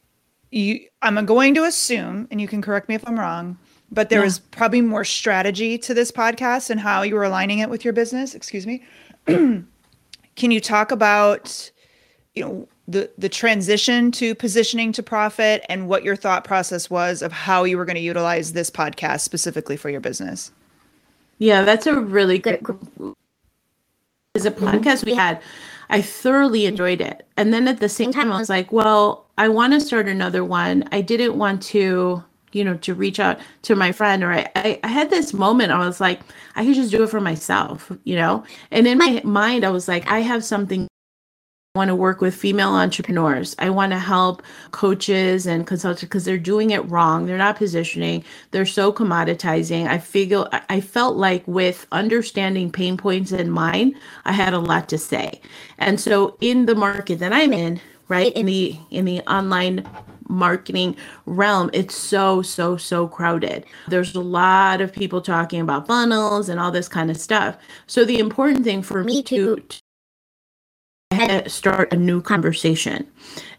You, 0.51 0.87
I'm 1.01 1.25
going 1.25 1.55
to 1.55 1.63
assume, 1.63 2.27
and 2.31 2.39
you 2.39 2.47
can 2.47 2.61
correct 2.61 2.87
me 2.87 2.95
if 2.95 3.05
I'm 3.07 3.19
wrong, 3.19 3.57
but 3.91 4.09
there 4.09 4.21
yeah. 4.21 4.27
is 4.27 4.39
probably 4.39 4.81
more 4.81 5.03
strategy 5.03 5.77
to 5.79 5.93
this 5.93 6.11
podcast 6.11 6.69
and 6.69 6.79
how 6.79 7.01
you 7.01 7.15
were 7.15 7.23
aligning 7.23 7.59
it 7.59 7.69
with 7.69 7.83
your 7.83 7.93
business. 7.93 8.35
Excuse 8.35 8.65
me. 8.65 8.83
can 9.25 9.65
you 10.37 10.59
talk 10.59 10.91
about, 10.91 11.71
you 12.35 12.43
know, 12.43 12.67
the 12.87 13.09
the 13.17 13.29
transition 13.29 14.11
to 14.11 14.35
positioning 14.35 14.91
to 14.91 15.03
profit 15.03 15.65
and 15.69 15.87
what 15.87 16.03
your 16.03 16.15
thought 16.15 16.43
process 16.43 16.89
was 16.89 17.21
of 17.21 17.31
how 17.31 17.63
you 17.63 17.77
were 17.77 17.85
going 17.85 17.95
to 17.95 18.01
utilize 18.01 18.53
this 18.53 18.69
podcast 18.69 19.21
specifically 19.21 19.77
for 19.77 19.89
your 19.89 20.01
business. 20.01 20.51
Yeah, 21.37 21.63
that's 21.63 21.87
a 21.87 21.99
really 21.99 22.39
good 22.39 22.65
as 24.35 24.45
a 24.45 24.51
podcast 24.51 25.05
we 25.05 25.13
had. 25.13 25.41
I 25.89 26.01
thoroughly 26.01 26.65
enjoyed 26.65 27.01
it. 27.01 27.27
And 27.37 27.53
then 27.53 27.67
at 27.67 27.79
the 27.79 27.89
same 27.89 28.11
time 28.11 28.31
I 28.31 28.39
was 28.39 28.49
like, 28.49 28.71
well, 28.71 29.25
I 29.37 29.47
want 29.47 29.73
to 29.73 29.81
start 29.81 30.07
another 30.07 30.43
one. 30.43 30.83
I 30.91 31.01
didn't 31.01 31.37
want 31.37 31.61
to, 31.63 32.23
you 32.51 32.63
know, 32.63 32.75
to 32.77 32.93
reach 32.93 33.19
out 33.19 33.39
to 33.63 33.75
my 33.75 33.91
friend 33.91 34.23
or 34.23 34.31
I, 34.31 34.49
I, 34.55 34.79
I 34.83 34.87
had 34.87 35.09
this 35.09 35.33
moment 35.33 35.71
I 35.71 35.85
was 35.85 36.01
like, 36.01 36.21
I 36.55 36.65
could 36.65 36.75
just 36.75 36.91
do 36.91 37.03
it 37.03 37.09
for 37.09 37.21
myself, 37.21 37.91
you 38.03 38.15
know? 38.15 38.43
And 38.71 38.87
in 38.87 38.97
my 38.97 39.21
mind 39.23 39.63
I 39.63 39.69
was 39.69 39.87
like, 39.87 40.07
I 40.07 40.19
have 40.19 40.43
something 40.43 40.87
want 41.75 41.89
to 41.89 41.95
work 41.95 42.21
with 42.21 42.35
female 42.35 42.69
entrepreneurs. 42.69 43.55
I 43.57 43.71
want 43.71 43.93
to 43.93 43.97
help 43.97 44.43
coaches 44.69 45.47
and 45.47 45.65
consultants 45.65 46.03
because 46.03 46.23
they're 46.23 46.37
doing 46.37 46.69
it 46.69 46.87
wrong. 46.87 47.25
They're 47.25 47.35
not 47.35 47.55
positioning. 47.55 48.23
They're 48.51 48.63
so 48.63 48.93
commoditizing. 48.93 49.87
I 49.87 49.97
feel 49.97 50.47
I 50.69 50.79
felt 50.79 51.15
like 51.15 51.43
with 51.47 51.87
understanding 51.91 52.71
pain 52.71 52.95
points 52.95 53.31
in 53.31 53.49
mind, 53.49 53.95
I 54.23 54.33
had 54.33 54.53
a 54.53 54.59
lot 54.59 54.87
to 54.89 54.99
say. 54.99 55.41
And 55.79 55.99
so 55.99 56.37
in 56.41 56.67
the 56.67 56.75
market 56.75 57.17
that 57.17 57.33
I'm 57.33 57.51
in, 57.51 57.81
right, 58.07 58.31
in 58.33 58.45
the 58.45 58.77
in 58.91 59.05
the 59.05 59.21
online 59.21 59.83
marketing 60.29 60.95
realm, 61.25 61.71
it's 61.73 61.95
so, 61.95 62.43
so, 62.43 62.77
so 62.77 63.07
crowded. 63.07 63.65
There's 63.87 64.13
a 64.13 64.21
lot 64.21 64.79
of 64.79 64.93
people 64.93 65.21
talking 65.21 65.61
about 65.61 65.87
funnels 65.87 66.49
and 66.49 66.59
all 66.59 66.69
this 66.69 66.87
kind 66.87 67.09
of 67.09 67.17
stuff. 67.17 67.57
So 67.87 68.05
the 68.05 68.19
important 68.19 68.63
thing 68.63 68.83
for 68.83 69.03
me 69.03 69.23
to, 69.23 69.57
had 71.13 71.43
to 71.43 71.49
start 71.49 71.93
a 71.93 71.97
new 71.97 72.21
conversation. 72.21 73.07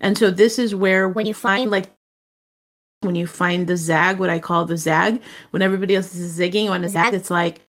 And 0.00 0.16
so 0.18 0.30
this 0.30 0.58
is 0.58 0.74
where 0.74 1.08
when 1.08 1.26
you 1.26 1.34
find 1.34 1.70
like 1.70 1.90
when 3.00 3.14
you 3.14 3.26
find 3.26 3.66
the 3.66 3.76
zag, 3.76 4.18
what 4.18 4.30
I 4.30 4.38
call 4.38 4.64
the 4.64 4.76
zag, 4.76 5.20
when 5.50 5.62
everybody 5.62 5.96
else 5.96 6.14
is 6.14 6.38
zigging 6.38 6.70
on 6.70 6.84
a 6.84 6.88
zag, 6.88 7.14
it's 7.14 7.30
like 7.30 7.60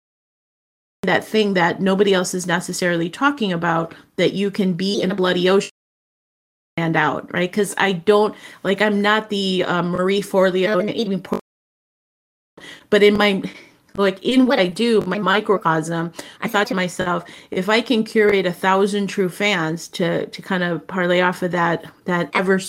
that 1.04 1.26
thing 1.26 1.54
that 1.54 1.82
nobody 1.82 2.14
else 2.14 2.34
is 2.34 2.48
necessarily 2.48 3.10
talking 3.10 3.54
about 3.54 3.94
that 4.16 4.34
you 4.34 4.52
can 4.52 4.74
be 4.74 5.02
in 5.02 5.12
a 5.12 5.16
bloody 5.16 5.50
ocean 5.50 5.72
and 6.78 6.96
out, 6.96 7.32
right? 7.34 7.52
Because 7.52 7.74
I 7.78 7.94
don't 7.94 8.36
like 8.64 8.82
I'm 8.82 9.02
not 9.02 9.30
the 9.30 9.64
um, 9.66 9.90
Marie 9.90 10.22
Forleo 10.22 11.30
but 12.90 13.04
in 13.04 13.18
my 13.18 13.44
like 13.98 14.24
in 14.24 14.46
what 14.46 14.60
I 14.60 14.68
do, 14.68 15.02
my 15.02 15.20
microcosm, 15.20 16.12
I 16.42 16.48
thought 16.48 16.68
to 16.68 16.76
myself, 16.76 17.24
if 17.52 17.70
I 17.70 17.82
can 17.82 18.04
curate 18.04 18.46
a 18.46 18.54
thousand 18.54 19.08
true 19.08 19.30
fans 19.30 19.88
to 19.90 20.28
to 20.28 20.42
kind 20.42 20.64
of 20.64 20.86
parlay 20.88 21.22
off 21.22 21.42
of 21.42 21.52
that 21.52 21.86
that 22.06 22.30
ever 22.34 22.60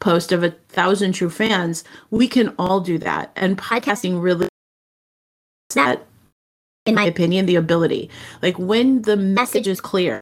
post 0.00 0.32
of 0.32 0.42
a 0.42 0.50
thousand 0.68 1.12
true 1.12 1.30
fans, 1.30 1.84
we 2.10 2.28
can 2.28 2.54
all 2.58 2.80
do 2.80 2.98
that. 2.98 3.32
And 3.36 3.58
podcasting 3.58 4.20
really 4.20 4.48
that 5.74 6.06
in 6.86 6.94
my 6.94 7.04
opinion, 7.04 7.46
the 7.46 7.56
ability. 7.56 8.08
Like 8.42 8.58
when 8.58 9.02
the 9.02 9.16
message 9.16 9.66
is 9.66 9.80
clear, 9.80 10.20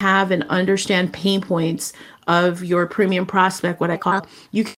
have 0.00 0.30
and 0.30 0.44
understand 0.44 1.12
pain 1.12 1.42
points 1.42 1.92
of 2.26 2.64
your 2.64 2.86
premium 2.86 3.26
prospect, 3.26 3.80
what 3.80 3.90
I 3.90 3.98
call 3.98 4.26
you 4.50 4.64
can 4.64 4.74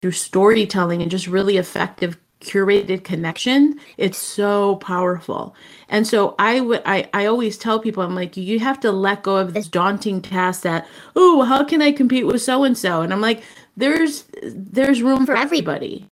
through 0.00 0.12
storytelling 0.12 1.02
and 1.02 1.10
just 1.10 1.26
really 1.26 1.58
effective 1.58 2.16
curated 2.40 3.04
connection 3.04 3.78
it's 3.98 4.18
so 4.18 4.76
powerful. 4.76 5.54
And 5.88 6.06
so 6.06 6.34
i 6.38 6.60
would 6.60 6.82
i 6.86 7.08
i 7.14 7.26
always 7.26 7.58
tell 7.58 7.80
people 7.80 8.02
i'm 8.02 8.14
like 8.14 8.36
you 8.36 8.58
have 8.60 8.80
to 8.80 8.92
let 8.92 9.22
go 9.22 9.36
of 9.36 9.54
this 9.54 9.68
daunting 9.68 10.22
task 10.22 10.62
that 10.62 10.86
oh 11.16 11.42
how 11.42 11.64
can 11.64 11.82
i 11.82 11.92
compete 11.92 12.26
with 12.26 12.42
so 12.42 12.64
and 12.64 12.78
so 12.78 13.02
and 13.02 13.12
i'm 13.12 13.20
like 13.22 13.42
there's 13.76 14.24
there's 14.42 15.02
room 15.02 15.26
for 15.26 15.36
everybody. 15.36 16.06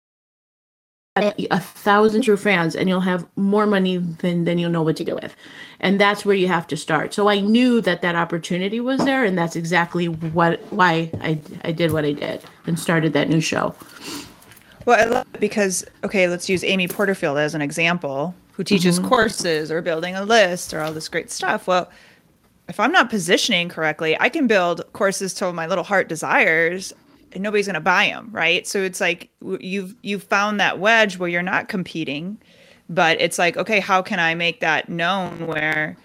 A 1.50 1.60
thousand 1.60 2.22
true 2.22 2.36
fans 2.38 2.76
and 2.76 2.88
you'll 2.88 3.00
have 3.00 3.26
more 3.36 3.66
money 3.66 3.98
than 3.98 4.44
than 4.44 4.58
you'll 4.58 4.70
know 4.70 4.82
what 4.82 4.96
to 4.98 5.04
do 5.04 5.16
with. 5.16 5.36
And 5.80 6.00
that's 6.00 6.24
where 6.24 6.36
you 6.36 6.48
have 6.48 6.66
to 6.68 6.76
start. 6.76 7.14
So 7.14 7.28
i 7.28 7.40
knew 7.40 7.80
that 7.82 8.02
that 8.02 8.16
opportunity 8.16 8.80
was 8.80 9.04
there 9.04 9.24
and 9.24 9.38
that's 9.38 9.56
exactly 9.56 10.06
what 10.08 10.60
why 10.72 11.10
i 11.22 11.38
i 11.64 11.72
did 11.72 11.92
what 11.92 12.04
i 12.06 12.12
did 12.12 12.42
and 12.66 12.78
started 12.78 13.12
that 13.14 13.28
new 13.28 13.40
show 13.40 13.74
well 14.84 15.00
i 15.00 15.04
love 15.04 15.26
it 15.34 15.40
because 15.40 15.84
okay 16.04 16.28
let's 16.28 16.48
use 16.48 16.64
amy 16.64 16.88
porterfield 16.88 17.38
as 17.38 17.54
an 17.54 17.62
example 17.62 18.34
who 18.52 18.64
teaches 18.64 18.98
mm-hmm. 18.98 19.08
courses 19.08 19.70
or 19.70 19.80
building 19.82 20.14
a 20.14 20.24
list 20.24 20.74
or 20.74 20.80
all 20.80 20.92
this 20.92 21.08
great 21.08 21.30
stuff 21.30 21.66
well 21.66 21.90
if 22.68 22.78
i'm 22.80 22.92
not 22.92 23.10
positioning 23.10 23.68
correctly 23.68 24.16
i 24.20 24.28
can 24.28 24.46
build 24.46 24.82
courses 24.92 25.34
to 25.34 25.52
my 25.52 25.66
little 25.66 25.84
heart 25.84 26.08
desires 26.08 26.92
and 27.32 27.42
nobody's 27.42 27.66
going 27.66 27.74
to 27.74 27.80
buy 27.80 28.06
them, 28.06 28.28
right? 28.32 28.66
So 28.66 28.82
it's 28.82 29.00
like 29.00 29.30
you've 29.60 29.94
you've 30.02 30.24
found 30.24 30.60
that 30.60 30.78
wedge 30.78 31.18
where 31.18 31.28
you're 31.28 31.42
not 31.42 31.68
competing, 31.68 32.38
but 32.88 33.20
it's 33.20 33.38
like, 33.38 33.56
okay, 33.56 33.80
how 33.80 34.02
can 34.02 34.18
I 34.18 34.34
make 34.34 34.60
that 34.60 34.88
known 34.88 35.46
where 35.46 35.96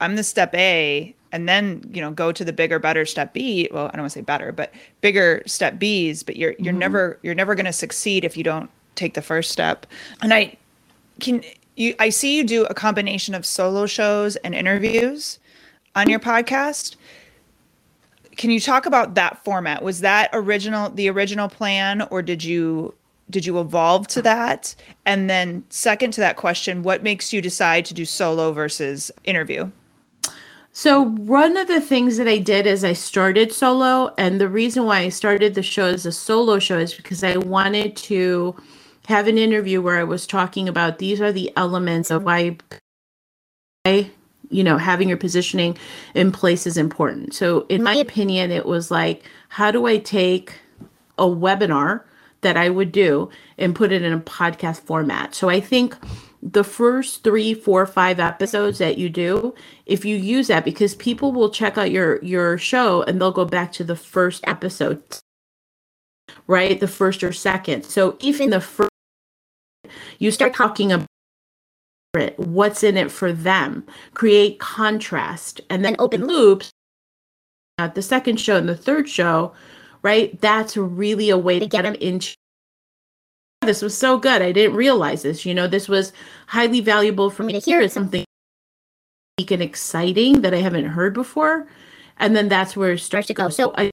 I'm 0.00 0.16
the 0.16 0.24
step 0.24 0.54
A 0.54 1.14
and 1.34 1.48
then, 1.48 1.82
you 1.92 2.00
know, 2.00 2.12
go 2.12 2.32
to 2.32 2.44
the 2.44 2.52
bigger 2.52 2.78
better 2.78 3.04
step 3.04 3.34
B. 3.34 3.68
Well, 3.72 3.86
I 3.86 3.90
don't 3.90 4.02
want 4.02 4.12
to 4.12 4.18
say 4.18 4.22
better, 4.22 4.52
but 4.52 4.72
bigger 5.00 5.42
step 5.46 5.74
Bs, 5.74 6.24
but 6.24 6.36
you're 6.36 6.54
you're 6.58 6.72
mm-hmm. 6.72 6.78
never 6.78 7.18
you're 7.22 7.34
never 7.34 7.54
going 7.54 7.66
to 7.66 7.72
succeed 7.72 8.24
if 8.24 8.36
you 8.36 8.44
don't 8.44 8.70
take 8.94 9.14
the 9.14 9.22
first 9.22 9.50
step. 9.50 9.86
And 10.22 10.32
I 10.32 10.56
can 11.20 11.42
you 11.76 11.94
I 11.98 12.08
see 12.08 12.36
you 12.36 12.44
do 12.44 12.64
a 12.66 12.74
combination 12.74 13.34
of 13.34 13.44
solo 13.44 13.86
shows 13.86 14.36
and 14.36 14.54
interviews 14.54 15.38
on 15.94 16.08
your 16.08 16.20
podcast 16.20 16.96
can 18.36 18.50
you 18.50 18.60
talk 18.60 18.86
about 18.86 19.14
that 19.14 19.42
format? 19.44 19.82
Was 19.82 20.00
that 20.00 20.30
original 20.32 20.90
the 20.90 21.08
original 21.08 21.48
plan 21.48 22.02
or 22.10 22.22
did 22.22 22.42
you 22.42 22.94
did 23.30 23.46
you 23.46 23.58
evolve 23.58 24.06
to 24.08 24.22
that? 24.22 24.74
And 25.06 25.30
then 25.30 25.64
second 25.70 26.12
to 26.12 26.20
that 26.20 26.36
question, 26.36 26.82
what 26.82 27.02
makes 27.02 27.32
you 27.32 27.40
decide 27.40 27.84
to 27.86 27.94
do 27.94 28.04
solo 28.04 28.52
versus 28.52 29.10
interview? 29.24 29.70
So 30.76 31.04
one 31.04 31.56
of 31.56 31.68
the 31.68 31.80
things 31.80 32.16
that 32.16 32.26
I 32.26 32.38
did 32.38 32.66
is 32.66 32.82
I 32.82 32.94
started 32.94 33.52
solo 33.52 34.12
and 34.18 34.40
the 34.40 34.48
reason 34.48 34.86
why 34.86 35.02
I 35.02 35.08
started 35.08 35.54
the 35.54 35.62
show 35.62 35.84
as 35.84 36.04
a 36.04 36.10
solo 36.10 36.58
show 36.58 36.78
is 36.78 36.92
because 36.92 37.22
I 37.22 37.36
wanted 37.36 37.94
to 37.96 38.56
have 39.06 39.28
an 39.28 39.38
interview 39.38 39.80
where 39.80 40.00
I 40.00 40.04
was 40.04 40.26
talking 40.26 40.68
about 40.68 40.98
these 40.98 41.20
are 41.20 41.30
the 41.30 41.52
elements 41.56 42.10
of 42.10 42.24
why 42.24 42.58
you 43.86 44.64
know 44.64 44.76
having 44.76 45.08
your 45.08 45.16
positioning 45.16 45.78
in 46.12 46.32
place 46.32 46.66
is 46.66 46.76
important. 46.76 47.34
So 47.34 47.66
in 47.68 47.80
my 47.84 47.94
opinion 47.94 48.50
it 48.50 48.66
was 48.66 48.90
like 48.90 49.22
how 49.50 49.70
do 49.70 49.86
i 49.86 49.98
take 49.98 50.54
a 51.18 51.24
webinar 51.24 52.02
that 52.40 52.56
i 52.56 52.68
would 52.68 52.90
do 52.90 53.30
and 53.58 53.76
put 53.76 53.92
it 53.92 54.02
in 54.02 54.12
a 54.12 54.18
podcast 54.18 54.80
format? 54.80 55.36
So 55.36 55.48
i 55.48 55.60
think 55.60 55.96
the 56.44 56.64
first 56.64 57.24
three 57.24 57.54
four 57.54 57.86
five 57.86 58.20
episodes 58.20 58.76
that 58.78 58.98
you 58.98 59.08
do 59.08 59.54
if 59.86 60.04
you 60.04 60.14
use 60.14 60.48
that 60.48 60.64
because 60.64 60.94
people 60.94 61.32
will 61.32 61.48
check 61.48 61.78
out 61.78 61.90
your 61.90 62.22
your 62.22 62.58
show 62.58 63.02
and 63.04 63.18
they'll 63.18 63.32
go 63.32 63.46
back 63.46 63.72
to 63.72 63.82
the 63.82 63.96
first 63.96 64.44
episode 64.46 65.02
right? 66.46 66.78
The 66.78 66.88
first 66.88 67.22
or 67.22 67.32
second. 67.32 67.84
So 67.84 68.16
even 68.20 68.50
the 68.50 68.60
first 68.60 68.90
you 70.18 70.30
start 70.30 70.54
talking 70.54 70.92
about 70.92 71.06
it, 72.14 72.38
what's 72.38 72.82
in 72.82 72.96
it 72.96 73.10
for 73.10 73.32
them, 73.32 73.84
create 74.14 74.58
contrast, 74.58 75.60
and 75.68 75.84
then 75.84 75.96
open 75.98 76.26
loops. 76.26 76.70
At 77.76 77.96
the 77.96 78.02
second 78.02 78.38
show 78.38 78.56
and 78.56 78.68
the 78.68 78.76
third 78.76 79.08
show, 79.08 79.52
right? 80.02 80.40
That's 80.40 80.76
really 80.76 81.28
a 81.30 81.36
way 81.36 81.58
to 81.58 81.66
get 81.66 81.82
them 81.82 81.96
into 81.96 82.36
this 83.64 83.82
was 83.82 83.96
so 83.96 84.18
good. 84.18 84.42
I 84.42 84.52
didn't 84.52 84.76
realize 84.76 85.22
this. 85.22 85.44
You 85.44 85.54
know, 85.54 85.66
this 85.66 85.88
was 85.88 86.12
highly 86.48 86.80
valuable 86.80 87.30
for 87.30 87.42
me 87.42 87.54
to 87.54 87.58
hear 87.58 87.88
something 87.88 88.24
unique 89.38 89.50
and 89.50 89.62
exciting 89.62 90.42
that 90.42 90.54
I 90.54 90.58
haven't 90.58 90.86
heard 90.86 91.14
before. 91.14 91.66
And 92.18 92.36
then 92.36 92.48
that's 92.48 92.76
where 92.76 92.92
it 92.92 93.00
starts 93.00 93.26
to 93.28 93.34
go. 93.34 93.48
So 93.48 93.74
I 93.76 93.90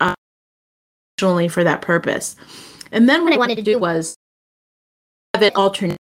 uh, 0.00 0.14
only 1.22 1.48
for 1.48 1.64
that 1.64 1.80
purpose. 1.82 2.36
And 2.92 3.08
then 3.08 3.24
what 3.24 3.32
I 3.32 3.36
wanted 3.36 3.56
to 3.56 3.62
do 3.62 3.78
was 3.78 4.14
have 5.32 5.42
it 5.42 5.56
alternate 5.56 5.98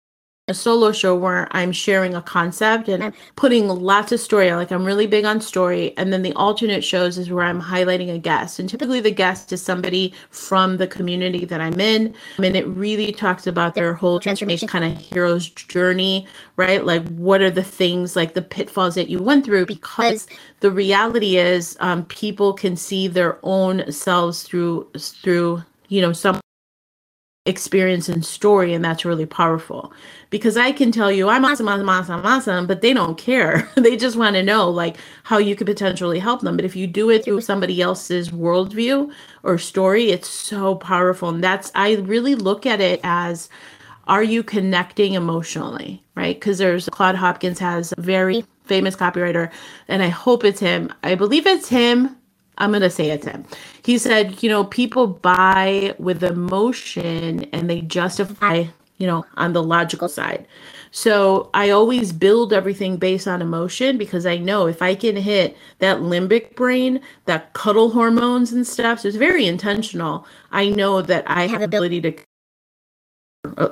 a 0.49 0.55
solo 0.55 0.93
show 0.93 1.13
where 1.13 1.49
I'm 1.51 1.73
sharing 1.73 2.15
a 2.15 2.23
concept 2.23 2.89
and 2.89 3.13
putting 3.35 3.67
lots 3.67 4.13
of 4.13 4.21
story. 4.21 4.53
Like 4.53 4.71
I'm 4.71 4.85
really 4.85 5.09
big 5.09 5.25
on 5.25 5.41
story. 5.41 5.93
And 5.97 6.13
then 6.13 6.23
the 6.23 6.33
alternate 6.35 6.85
shows 6.85 7.19
is 7.19 7.33
where 7.33 7.45
I'm 7.45 7.61
highlighting 7.61 8.15
a 8.15 8.19
guest. 8.19 8.61
And 8.61 8.69
typically 8.69 9.01
the 9.01 9.11
guest 9.11 9.53
is 9.53 9.61
somebody 9.61 10.15
from 10.31 10.77
the 10.77 10.87
community 10.87 11.47
that 11.47 11.61
I'm 11.61 11.81
in. 11.81 12.15
And 12.39 12.57
it 12.57 12.65
really 12.69 13.11
talks 13.11 13.49
about 13.49 13.75
their 13.75 13.93
whole 13.93 14.21
transformation 14.21 14.69
kind 14.69 14.85
of 14.85 14.97
hero's 14.97 15.49
journey, 15.49 16.29
right? 16.55 16.87
Like 16.87 17.05
what 17.09 17.41
are 17.41 17.51
the 17.51 17.65
things 17.65 18.15
like 18.15 18.35
the 18.35 18.43
pitfalls 18.43 18.95
that 18.95 19.09
you 19.09 19.21
went 19.21 19.45
through? 19.45 19.67
Because 19.67 20.29
the 20.61 20.71
reality 20.71 21.39
is 21.39 21.77
um, 21.81 22.05
people 22.05 22.53
can 22.53 22.77
see 22.77 23.09
their 23.09 23.41
own 23.43 23.91
selves 23.91 24.45
through 24.45 24.89
through 24.97 25.65
you 25.89 26.01
know 26.01 26.13
some 26.13 26.41
experience 27.47 28.09
and 28.09 28.25
story 28.27 28.75
and 28.75 28.85
that's 28.85 29.05
really 29.07 29.27
powerful. 29.27 29.93
Because 30.31 30.57
i 30.59 30.73
can 30.73 30.93
tell 30.93 31.13
you 31.13 31.29
i'm 31.31 31.45
awesome 31.45 31.69
awesome 31.69 31.89
awesome 31.89 32.27
awesome 32.27 32.67
but 32.69 32.83
they 32.83 32.95
don't 32.95 33.19
care. 33.19 33.69
They 33.77 33.97
just 33.97 34.17
want 34.17 34.37
to 34.37 34.43
know 34.45 34.71
like 34.71 34.97
how 35.25 35.39
you 35.39 35.57
could 35.57 35.67
potentially 35.69 36.19
help 36.21 36.43
them. 36.43 36.57
But 36.57 36.67
if 36.67 36.77
you 36.77 36.87
do 36.89 37.11
it 37.11 37.25
through 37.25 37.43
somebody 37.43 37.83
else's 37.83 38.31
worldview 38.31 39.13
or 39.45 39.59
story 39.59 40.11
it's 40.11 40.29
so 40.29 40.77
powerful. 40.77 41.31
And 41.31 41.45
that's 41.45 41.73
i 41.77 41.95
really 41.97 42.35
look 42.37 42.67
at 42.67 42.81
it 42.83 43.01
as 43.05 43.49
are 44.09 44.25
you 44.25 44.43
connecting 44.45 45.15
emotionally 45.15 46.03
right? 46.17 46.37
Because 46.37 46.59
there's 46.59 46.89
claude 46.91 47.17
hopkins 47.17 47.59
has 47.61 47.95
a 47.99 48.03
very 48.03 48.45
famous 48.65 48.97
copywriter 48.97 49.51
and 49.89 50.03
i 50.03 50.09
hope 50.09 50.45
it's 50.45 50.61
him. 50.61 50.93
I 51.05 51.15
believe 51.17 51.47
it's 51.47 51.69
him 51.71 52.17
I'm 52.59 52.71
going 52.71 52.83
to 52.83 52.91
say 52.91 53.11
it 53.11 53.23
to 53.23 53.31
him. 53.31 53.45
He 53.85 53.99
said, 53.99 54.43
you 54.43 54.49
know, 54.49 54.65
people 54.65 55.07
buy 55.07 55.95
with 55.99 56.23
emotion 56.25 57.45
and 57.53 57.69
they 57.69 57.83
justify, 57.83 58.65
you 58.99 59.07
know, 59.07 59.25
on 59.37 59.53
the 59.53 59.63
logical 59.63 60.09
side. 60.09 60.47
So 60.91 61.51
I 61.53 61.71
always 61.71 62.13
build 62.13 62.53
everything 62.53 62.97
based 62.97 63.29
on 63.29 63.43
emotion 63.43 63.99
because 63.99 64.25
I 64.25 64.39
know 64.39 64.67
if 64.67 64.81
I 64.81 64.95
can 64.95 65.17
hit 65.17 65.57
that 65.81 65.99
limbic 65.99 66.55
brain, 66.55 67.01
that 67.27 67.53
cuddle 67.53 67.91
hormones 67.91 68.53
and 68.53 68.67
stuff, 68.67 69.01
so 69.01 69.09
it's 69.09 69.17
very 69.17 69.47
intentional. 69.47 70.27
I 70.53 70.71
know 70.71 71.03
that 71.03 71.25
I 71.29 71.49
have 71.49 71.63
ability 71.63 72.01
to 72.03 72.15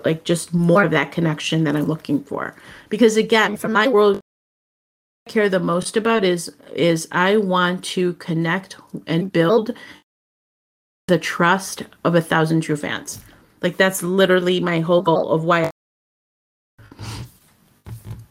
like 0.04 0.24
just 0.24 0.54
more 0.54 0.84
of 0.84 0.90
that 0.92 1.12
connection 1.12 1.64
that 1.64 1.76
I'm 1.76 1.84
looking 1.86 2.22
for. 2.22 2.54
Because 2.90 3.16
again, 3.16 3.56
from 3.56 3.72
my 3.72 3.88
world 3.88 4.20
care 5.28 5.48
the 5.48 5.60
most 5.60 5.96
about 5.96 6.24
is 6.24 6.52
is 6.74 7.08
I 7.10 7.36
want 7.36 7.84
to 7.84 8.14
connect 8.14 8.76
and 9.06 9.32
build 9.32 9.70
the 11.06 11.18
trust 11.18 11.82
of 12.04 12.14
a 12.14 12.20
thousand 12.20 12.60
true 12.62 12.76
fans. 12.76 13.20
Like 13.62 13.76
that's 13.76 14.02
literally 14.02 14.60
my 14.60 14.80
whole 14.80 15.02
goal 15.02 15.30
of 15.30 15.44
why 15.44 15.70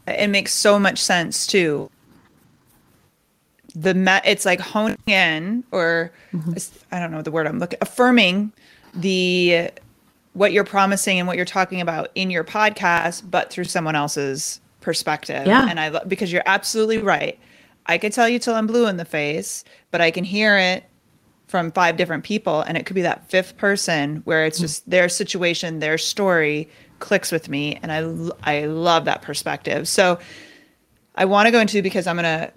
it 0.07 0.27
makes 0.27 0.53
so 0.53 0.77
much 0.77 0.99
sense 0.99 1.47
too. 1.47 1.89
the 3.75 3.95
me- 3.95 4.19
it's 4.23 4.45
like 4.45 4.59
honing 4.59 4.97
in 5.07 5.63
or 5.71 6.11
mm-hmm. 6.31 6.53
I 6.93 6.99
don't 6.99 7.11
know 7.11 7.23
the 7.23 7.31
word 7.31 7.47
I'm 7.47 7.57
looking 7.57 7.79
affirming 7.81 8.53
the 8.93 9.71
what 10.33 10.51
you're 10.51 10.63
promising 10.63 11.19
and 11.19 11.27
what 11.27 11.37
you're 11.37 11.45
talking 11.45 11.81
about 11.81 12.11
in 12.15 12.29
your 12.29 12.43
podcast, 12.43 13.23
but 13.29 13.49
through 13.49 13.65
someone 13.65 13.95
else's 13.95 14.59
perspective. 14.83 15.47
Yeah. 15.47 15.67
And 15.67 15.79
I 15.79 15.89
love 15.89 16.07
because 16.07 16.31
you're 16.31 16.43
absolutely 16.45 16.99
right. 16.99 17.39
I 17.87 17.97
could 17.97 18.13
tell 18.13 18.29
you 18.29 18.37
till 18.37 18.53
I'm 18.53 18.67
blue 18.67 18.87
in 18.87 18.97
the 18.97 19.05
face, 19.05 19.63
but 19.89 19.99
I 19.99 20.11
can 20.11 20.23
hear 20.23 20.57
it 20.57 20.83
from 21.47 21.71
five 21.71 21.97
different 21.97 22.23
people, 22.23 22.61
and 22.61 22.77
it 22.77 22.85
could 22.85 22.95
be 22.95 23.01
that 23.01 23.29
fifth 23.29 23.57
person 23.57 24.17
where 24.25 24.45
it's 24.45 24.57
mm. 24.57 24.61
just 24.61 24.89
their 24.89 25.09
situation, 25.09 25.79
their 25.79 25.97
story 25.97 26.69
clicks 26.99 27.31
with 27.31 27.49
me, 27.49 27.79
and 27.81 27.91
I 27.91 28.59
I 28.59 28.65
love 28.65 29.05
that 29.05 29.21
perspective. 29.21 29.87
So 29.87 30.19
I 31.15 31.25
want 31.25 31.47
to 31.47 31.51
go 31.51 31.59
into 31.59 31.81
because 31.81 32.07
I'm 32.07 32.15
gonna 32.15 32.51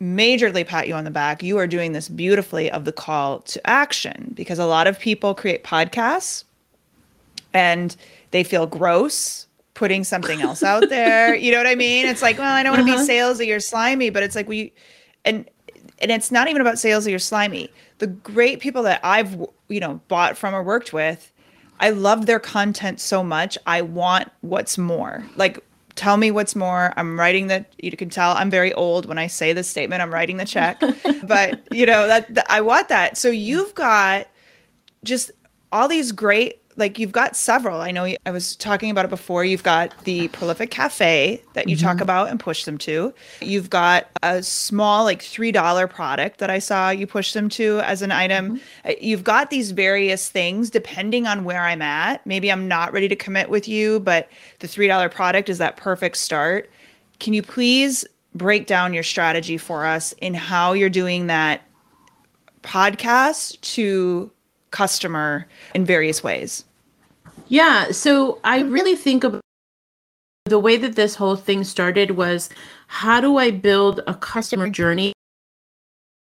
majorly 0.00 0.66
pat 0.66 0.88
you 0.88 0.94
on 0.94 1.04
the 1.04 1.10
back. 1.10 1.42
You 1.42 1.58
are 1.58 1.66
doing 1.66 1.92
this 1.92 2.08
beautifully 2.08 2.70
of 2.70 2.84
the 2.84 2.92
call 2.92 3.40
to 3.40 3.66
action 3.68 4.32
because 4.34 4.58
a 4.58 4.66
lot 4.66 4.86
of 4.86 4.98
people 4.98 5.34
create 5.34 5.64
podcasts 5.64 6.44
and 7.54 7.94
they 8.32 8.42
feel 8.42 8.66
gross 8.66 9.46
putting 9.82 10.04
something 10.04 10.40
else 10.42 10.62
out 10.62 10.88
there. 10.90 11.34
you 11.34 11.50
know 11.50 11.58
what 11.58 11.66
I 11.66 11.74
mean? 11.74 12.06
It's 12.06 12.22
like, 12.22 12.38
well, 12.38 12.52
I 12.52 12.62
don't 12.62 12.76
want 12.76 12.86
to 12.86 12.92
uh-huh. 12.92 13.04
be 13.04 13.12
salesy 13.12 13.52
or 13.52 13.58
slimy, 13.58 14.10
but 14.10 14.22
it's 14.22 14.36
like 14.36 14.46
we 14.46 14.72
and 15.24 15.50
and 15.98 16.12
it's 16.12 16.30
not 16.30 16.46
even 16.46 16.60
about 16.60 16.76
salesy 16.76 17.12
or 17.12 17.18
slimy. 17.18 17.68
The 17.98 18.06
great 18.06 18.60
people 18.60 18.84
that 18.84 19.00
I've 19.02 19.44
you 19.68 19.80
know 19.80 20.00
bought 20.06 20.38
from 20.38 20.54
or 20.54 20.62
worked 20.62 20.92
with, 20.92 21.32
I 21.80 21.90
love 21.90 22.26
their 22.26 22.38
content 22.38 23.00
so 23.00 23.24
much. 23.24 23.58
I 23.66 23.82
want 23.82 24.30
what's 24.42 24.78
more. 24.78 25.26
Like 25.34 25.58
tell 25.96 26.16
me 26.16 26.30
what's 26.30 26.54
more. 26.54 26.94
I'm 26.96 27.18
writing 27.18 27.48
that 27.48 27.74
you 27.82 27.90
can 27.96 28.08
tell 28.08 28.36
I'm 28.36 28.50
very 28.50 28.72
old 28.74 29.06
when 29.06 29.18
I 29.18 29.26
say 29.26 29.52
this 29.52 29.66
statement. 29.66 30.00
I'm 30.00 30.14
writing 30.14 30.36
the 30.36 30.44
check. 30.44 30.80
but, 31.24 31.60
you 31.72 31.86
know, 31.86 32.06
that, 32.06 32.32
that 32.34 32.46
I 32.48 32.60
want 32.60 32.88
that. 32.88 33.18
So 33.18 33.28
you've 33.28 33.74
got 33.74 34.28
just 35.04 35.32
all 35.72 35.88
these 35.88 36.12
great 36.12 36.61
like 36.76 36.98
you've 36.98 37.12
got 37.12 37.36
several. 37.36 37.80
I 37.80 37.90
know 37.90 38.14
I 38.24 38.30
was 38.30 38.56
talking 38.56 38.90
about 38.90 39.04
it 39.04 39.10
before. 39.10 39.44
You've 39.44 39.62
got 39.62 40.04
the 40.04 40.28
prolific 40.28 40.70
cafe 40.70 41.42
that 41.52 41.68
you 41.68 41.76
mm-hmm. 41.76 41.86
talk 41.86 42.00
about 42.00 42.30
and 42.30 42.40
push 42.40 42.64
them 42.64 42.78
to. 42.78 43.12
You've 43.40 43.70
got 43.70 44.08
a 44.22 44.42
small 44.42 45.04
like 45.04 45.22
$3 45.22 45.90
product 45.90 46.38
that 46.38 46.50
I 46.50 46.58
saw 46.58 46.90
you 46.90 47.06
push 47.06 47.32
them 47.32 47.48
to 47.50 47.80
as 47.80 48.02
an 48.02 48.12
item. 48.12 48.56
Mm-hmm. 48.56 48.88
Uh, 48.88 48.92
you've 49.00 49.24
got 49.24 49.50
these 49.50 49.72
various 49.72 50.28
things 50.28 50.70
depending 50.70 51.26
on 51.26 51.44
where 51.44 51.62
I'm 51.62 51.82
at. 51.82 52.26
Maybe 52.26 52.50
I'm 52.50 52.68
not 52.68 52.92
ready 52.92 53.08
to 53.08 53.16
commit 53.16 53.50
with 53.50 53.68
you, 53.68 54.00
but 54.00 54.30
the 54.60 54.66
$3 54.66 55.10
product 55.10 55.48
is 55.48 55.58
that 55.58 55.76
perfect 55.76 56.16
start. 56.16 56.70
Can 57.18 57.34
you 57.34 57.42
please 57.42 58.04
break 58.34 58.66
down 58.66 58.94
your 58.94 59.02
strategy 59.02 59.58
for 59.58 59.84
us 59.84 60.12
in 60.14 60.34
how 60.34 60.72
you're 60.72 60.88
doing 60.88 61.26
that 61.26 61.62
podcast 62.62 63.60
to 63.60 64.30
customer 64.72 65.46
in 65.74 65.84
various 65.84 66.24
ways? 66.24 66.64
Yeah, 67.48 67.92
so 67.92 68.40
I 68.42 68.60
really 68.60 68.96
think 68.96 69.22
of 69.24 69.40
the 70.46 70.58
way 70.58 70.76
that 70.76 70.96
this 70.96 71.14
whole 71.14 71.36
thing 71.36 71.62
started 71.64 72.12
was 72.12 72.50
how 72.88 73.20
do 73.20 73.36
I 73.36 73.50
build 73.50 74.00
a 74.06 74.14
customer 74.14 74.68
journey, 74.68 75.12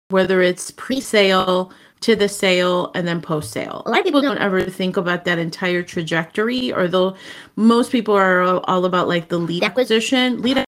whether 0.09 0.43
it's 0.43 0.71
pre 0.71 1.01
sale 1.01 1.73
to 2.01 2.17
the 2.17 2.29
sale 2.29 2.91
and 2.95 3.07
then 3.07 3.21
post 3.21 3.53
sale. 3.53 3.83
A 3.85 3.91
lot 3.91 3.99
of 4.01 4.05
people 4.05 4.23
don't 4.23 4.39
ever 4.39 4.63
think 4.63 4.97
about 4.97 5.25
that 5.25 5.39
entire 5.39 5.83
trajectory, 5.83 6.73
or 6.73 6.89
they'll, 6.89 7.17
most 7.57 7.93
people 7.93 8.15
are 8.15 8.43
all 8.65 8.85
about 8.85 9.09
like 9.09 9.29
the 9.29 9.39
lead 9.39 9.63
acquisition, 9.63 10.41
lead 10.41 10.65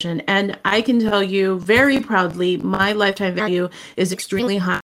acquisition. 0.00 0.24
And 0.26 0.58
I 0.64 0.82
can 0.82 1.00
tell 1.00 1.22
you 1.22 1.60
very 1.60 2.00
proudly, 2.00 2.56
my 2.58 2.92
lifetime 2.92 3.34
value 3.34 3.68
is 3.96 4.12
extremely 4.12 4.58
high. 4.58 4.80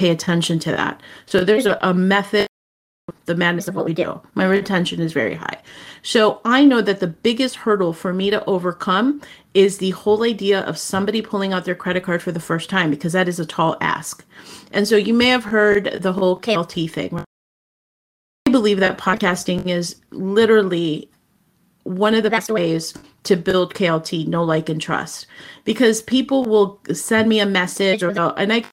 Pay 0.00 0.08
attention 0.08 0.58
to 0.60 0.70
that. 0.70 0.98
So 1.26 1.44
there's 1.44 1.66
a, 1.66 1.78
a 1.82 1.92
method 1.92 2.46
the 3.26 3.34
madness 3.34 3.68
of 3.68 3.74
what 3.74 3.84
we 3.84 3.92
do. 3.92 4.18
My 4.34 4.46
retention 4.46 4.98
is 4.98 5.12
very 5.12 5.34
high. 5.34 5.58
So 6.00 6.40
I 6.42 6.64
know 6.64 6.80
that 6.80 7.00
the 7.00 7.06
biggest 7.06 7.56
hurdle 7.56 7.92
for 7.92 8.14
me 8.14 8.30
to 8.30 8.42
overcome 8.46 9.20
is 9.52 9.76
the 9.76 9.90
whole 9.90 10.24
idea 10.24 10.60
of 10.60 10.78
somebody 10.78 11.20
pulling 11.20 11.52
out 11.52 11.66
their 11.66 11.74
credit 11.74 12.02
card 12.02 12.22
for 12.22 12.32
the 12.32 12.40
first 12.40 12.70
time 12.70 12.88
because 12.88 13.12
that 13.12 13.28
is 13.28 13.38
a 13.38 13.44
tall 13.44 13.76
ask. 13.82 14.24
And 14.72 14.88
so 14.88 14.96
you 14.96 15.12
may 15.12 15.26
have 15.26 15.44
heard 15.44 15.98
the 16.00 16.14
whole 16.14 16.40
KLT 16.40 16.90
thing. 16.90 17.22
I 18.46 18.50
believe 18.50 18.80
that 18.80 18.96
podcasting 18.96 19.66
is 19.66 19.96
literally 20.12 21.10
one 21.82 22.14
of 22.14 22.22
the 22.22 22.30
best 22.30 22.48
ways 22.48 22.94
to 23.24 23.36
build 23.36 23.74
KLT, 23.74 24.28
no 24.28 24.42
like, 24.44 24.70
and 24.70 24.80
trust. 24.80 25.26
Because 25.66 26.00
people 26.00 26.46
will 26.46 26.80
send 26.94 27.28
me 27.28 27.38
a 27.38 27.44
message 27.44 28.02
or 28.02 28.12
and 28.38 28.50
I 28.50 28.64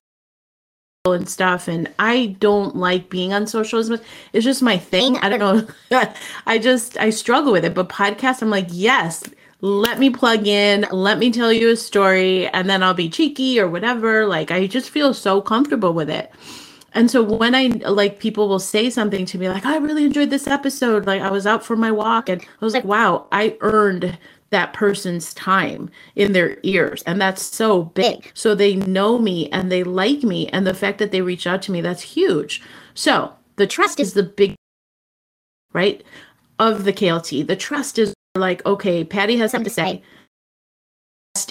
and 1.13 1.29
stuff 1.29 1.67
and 1.67 1.91
i 1.99 2.35
don't 2.39 2.75
like 2.75 3.09
being 3.09 3.33
on 3.33 3.47
social 3.47 3.79
as 3.79 3.89
much. 3.89 4.01
It's 4.33 4.45
just 4.45 4.61
my 4.61 4.77
thing. 4.77 5.17
I 5.17 5.29
don't 5.29 5.39
know. 5.39 5.67
I 6.45 6.57
just 6.57 6.97
i 6.97 7.09
struggle 7.09 7.51
with 7.51 7.65
it. 7.65 7.73
But 7.73 7.89
podcast 7.89 8.41
i'm 8.41 8.49
like 8.49 8.67
yes 8.69 9.23
let 9.61 9.97
me 9.99 10.09
plug 10.09 10.45
in 10.45 10.85
let 10.91 11.17
me 11.17 11.31
tell 11.31 11.51
you 11.51 11.71
a 11.71 11.75
story 11.75 12.47
and 12.49 12.69
then 12.69 12.83
i'll 12.83 12.93
be 12.93 13.09
cheeky 13.09 13.59
or 13.59 13.67
whatever. 13.67 14.25
Like 14.25 14.51
i 14.51 14.67
just 14.67 14.89
feel 14.89 15.13
so 15.13 15.41
comfortable 15.41 15.93
with 15.93 16.09
it. 16.09 16.31
And 16.93 17.11
so 17.11 17.21
when 17.23 17.55
i 17.55 17.67
like 17.89 18.19
people 18.19 18.47
will 18.47 18.59
say 18.59 18.89
something 18.89 19.25
to 19.25 19.37
me 19.37 19.49
like 19.49 19.65
oh, 19.65 19.73
i 19.73 19.77
really 19.77 20.05
enjoyed 20.05 20.29
this 20.29 20.47
episode. 20.47 21.05
Like 21.05 21.21
i 21.21 21.31
was 21.31 21.47
out 21.47 21.63
for 21.63 21.75
my 21.75 21.91
walk 21.91 22.29
and 22.29 22.41
i 22.41 22.65
was 22.65 22.73
like 22.73 22.85
wow 22.85 23.27
i 23.31 23.57
earned 23.61 24.17
that 24.51 24.73
person's 24.73 25.33
time 25.33 25.89
in 26.15 26.33
their 26.33 26.57
ears 26.63 27.03
and 27.03 27.21
that's 27.21 27.43
so 27.43 27.83
big. 27.83 28.31
So 28.33 28.55
they 28.55 28.75
know 28.75 29.19
me 29.19 29.49
and 29.49 29.71
they 29.71 29.83
like 29.83 30.23
me 30.23 30.47
and 30.49 30.65
the 30.65 30.73
fact 30.73 30.99
that 30.99 31.11
they 31.11 31.21
reach 31.21 31.47
out 31.47 31.61
to 31.63 31.71
me 31.71 31.81
that's 31.81 32.01
huge. 32.03 32.61
So 32.93 33.33
the 33.57 33.67
trust 33.67 33.99
is 33.99 34.13
the 34.13 34.23
big 34.23 34.55
right 35.73 36.03
of 36.59 36.85
the 36.85 36.93
klt 36.93 37.47
the 37.47 37.55
trust 37.55 37.99
is 37.99 38.13
like 38.35 38.65
okay 38.65 39.03
patty 39.03 39.37
has 39.37 39.51
something 39.51 39.65
to 39.65 39.69
say. 39.69 40.03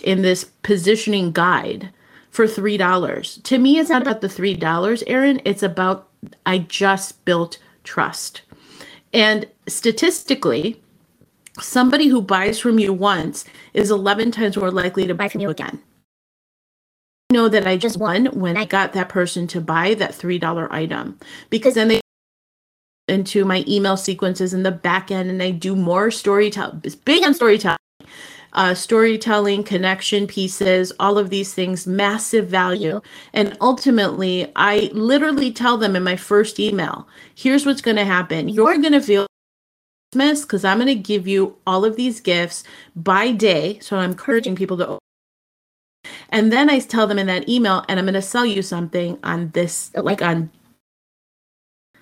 In 0.03 0.23
this 0.23 0.45
positioning 0.63 1.33
guide 1.33 1.91
for 2.31 2.47
three 2.47 2.77
dollars. 2.77 3.39
To 3.45 3.59
me 3.59 3.79
it's 3.79 3.91
not 3.91 4.03
about 4.03 4.21
the 4.23 4.29
three 4.29 4.55
dollars 4.55 5.03
erin. 5.07 5.41
It's 5.45 5.63
about 5.63 6.09
i 6.47 6.59
just 6.59 7.25
built 7.25 7.59
trust. 7.85 8.43
And 9.13 9.47
statistically 9.69 10.83
somebody 11.61 12.09
who 12.09 12.21
buys 12.23 12.59
from 12.59 12.79
you 12.79 12.93
once 12.93 13.45
is 13.75 13.91
11 13.91 14.31
times 14.33 14.57
more 14.57 14.71
likely 14.71 15.07
to 15.07 15.15
buy 15.15 15.29
from 15.29 15.41
you 15.41 15.51
again. 15.51 15.81
I 17.31 17.35
know 17.35 17.49
that 17.49 17.67
I 17.67 17.77
just 17.77 17.99
won 17.99 18.27
when 18.27 18.57
I 18.57 18.65
got 18.65 18.93
that 18.93 19.09
person 19.09 19.47
to 19.49 19.61
buy 19.61 19.95
that 19.95 20.13
$3 20.13 20.69
item 20.71 21.19
because 21.51 21.75
then 21.75 21.89
they 21.89 22.01
into 23.09 23.45
my 23.45 23.65
email 23.69 23.97
sequences 23.97 24.53
in 24.53 24.63
the 24.63 24.73
back 24.73 25.11
end 25.11 25.31
and 25.31 25.43
I 25.43 25.51
do 25.51 25.77
more 25.77 26.11
storytelling. 26.11 26.83
Big 27.05 27.25
on 27.25 27.35
storytelling. 27.35 27.77
Uh, 28.53 28.75
storytelling, 28.75 29.63
connection 29.63 30.27
pieces, 30.27 30.91
all 30.99 31.19
of 31.19 31.29
these 31.29 31.53
things, 31.53 31.87
massive 31.87 32.49
value. 32.49 33.03
And 33.35 33.55
ultimately, 33.61 34.51
I 34.57 34.91
literally 34.95 35.53
tell 35.53 35.77
them 35.77 35.95
in 35.95 36.03
my 36.03 36.17
first 36.17 36.59
email 36.59 37.07
here's 37.35 37.67
what's 37.67 37.83
going 37.83 37.99
to 37.99 38.05
happen. 38.05 38.49
You're 38.49 38.79
going 38.79 38.95
to 38.95 39.01
feel 39.03 39.27
Christmas 40.13 40.43
because 40.43 40.65
I'm 40.65 40.79
going 40.79 40.87
to 40.89 40.95
give 40.95 41.27
you 41.27 41.57
all 41.67 41.85
of 41.85 41.97
these 41.97 42.21
gifts 42.21 42.65
by 42.95 43.33
day. 43.33 43.79
So 43.81 43.97
I'm 43.97 44.11
encouraging 44.13 44.57
people 44.57 44.77
to. 44.79 44.99
And 46.31 46.53
then 46.53 46.71
I 46.71 46.79
tell 46.79 47.07
them 47.07 47.19
in 47.19 47.27
that 47.27 47.49
email, 47.49 47.85
and 47.89 47.99
I'm 47.99 48.07
going 48.07 48.15
to 48.15 48.23
sell 48.23 48.47
you 48.47 48.63
something 48.63 49.19
on 49.23 49.51
this, 49.51 49.91
like 49.95 50.23
on. 50.23 50.51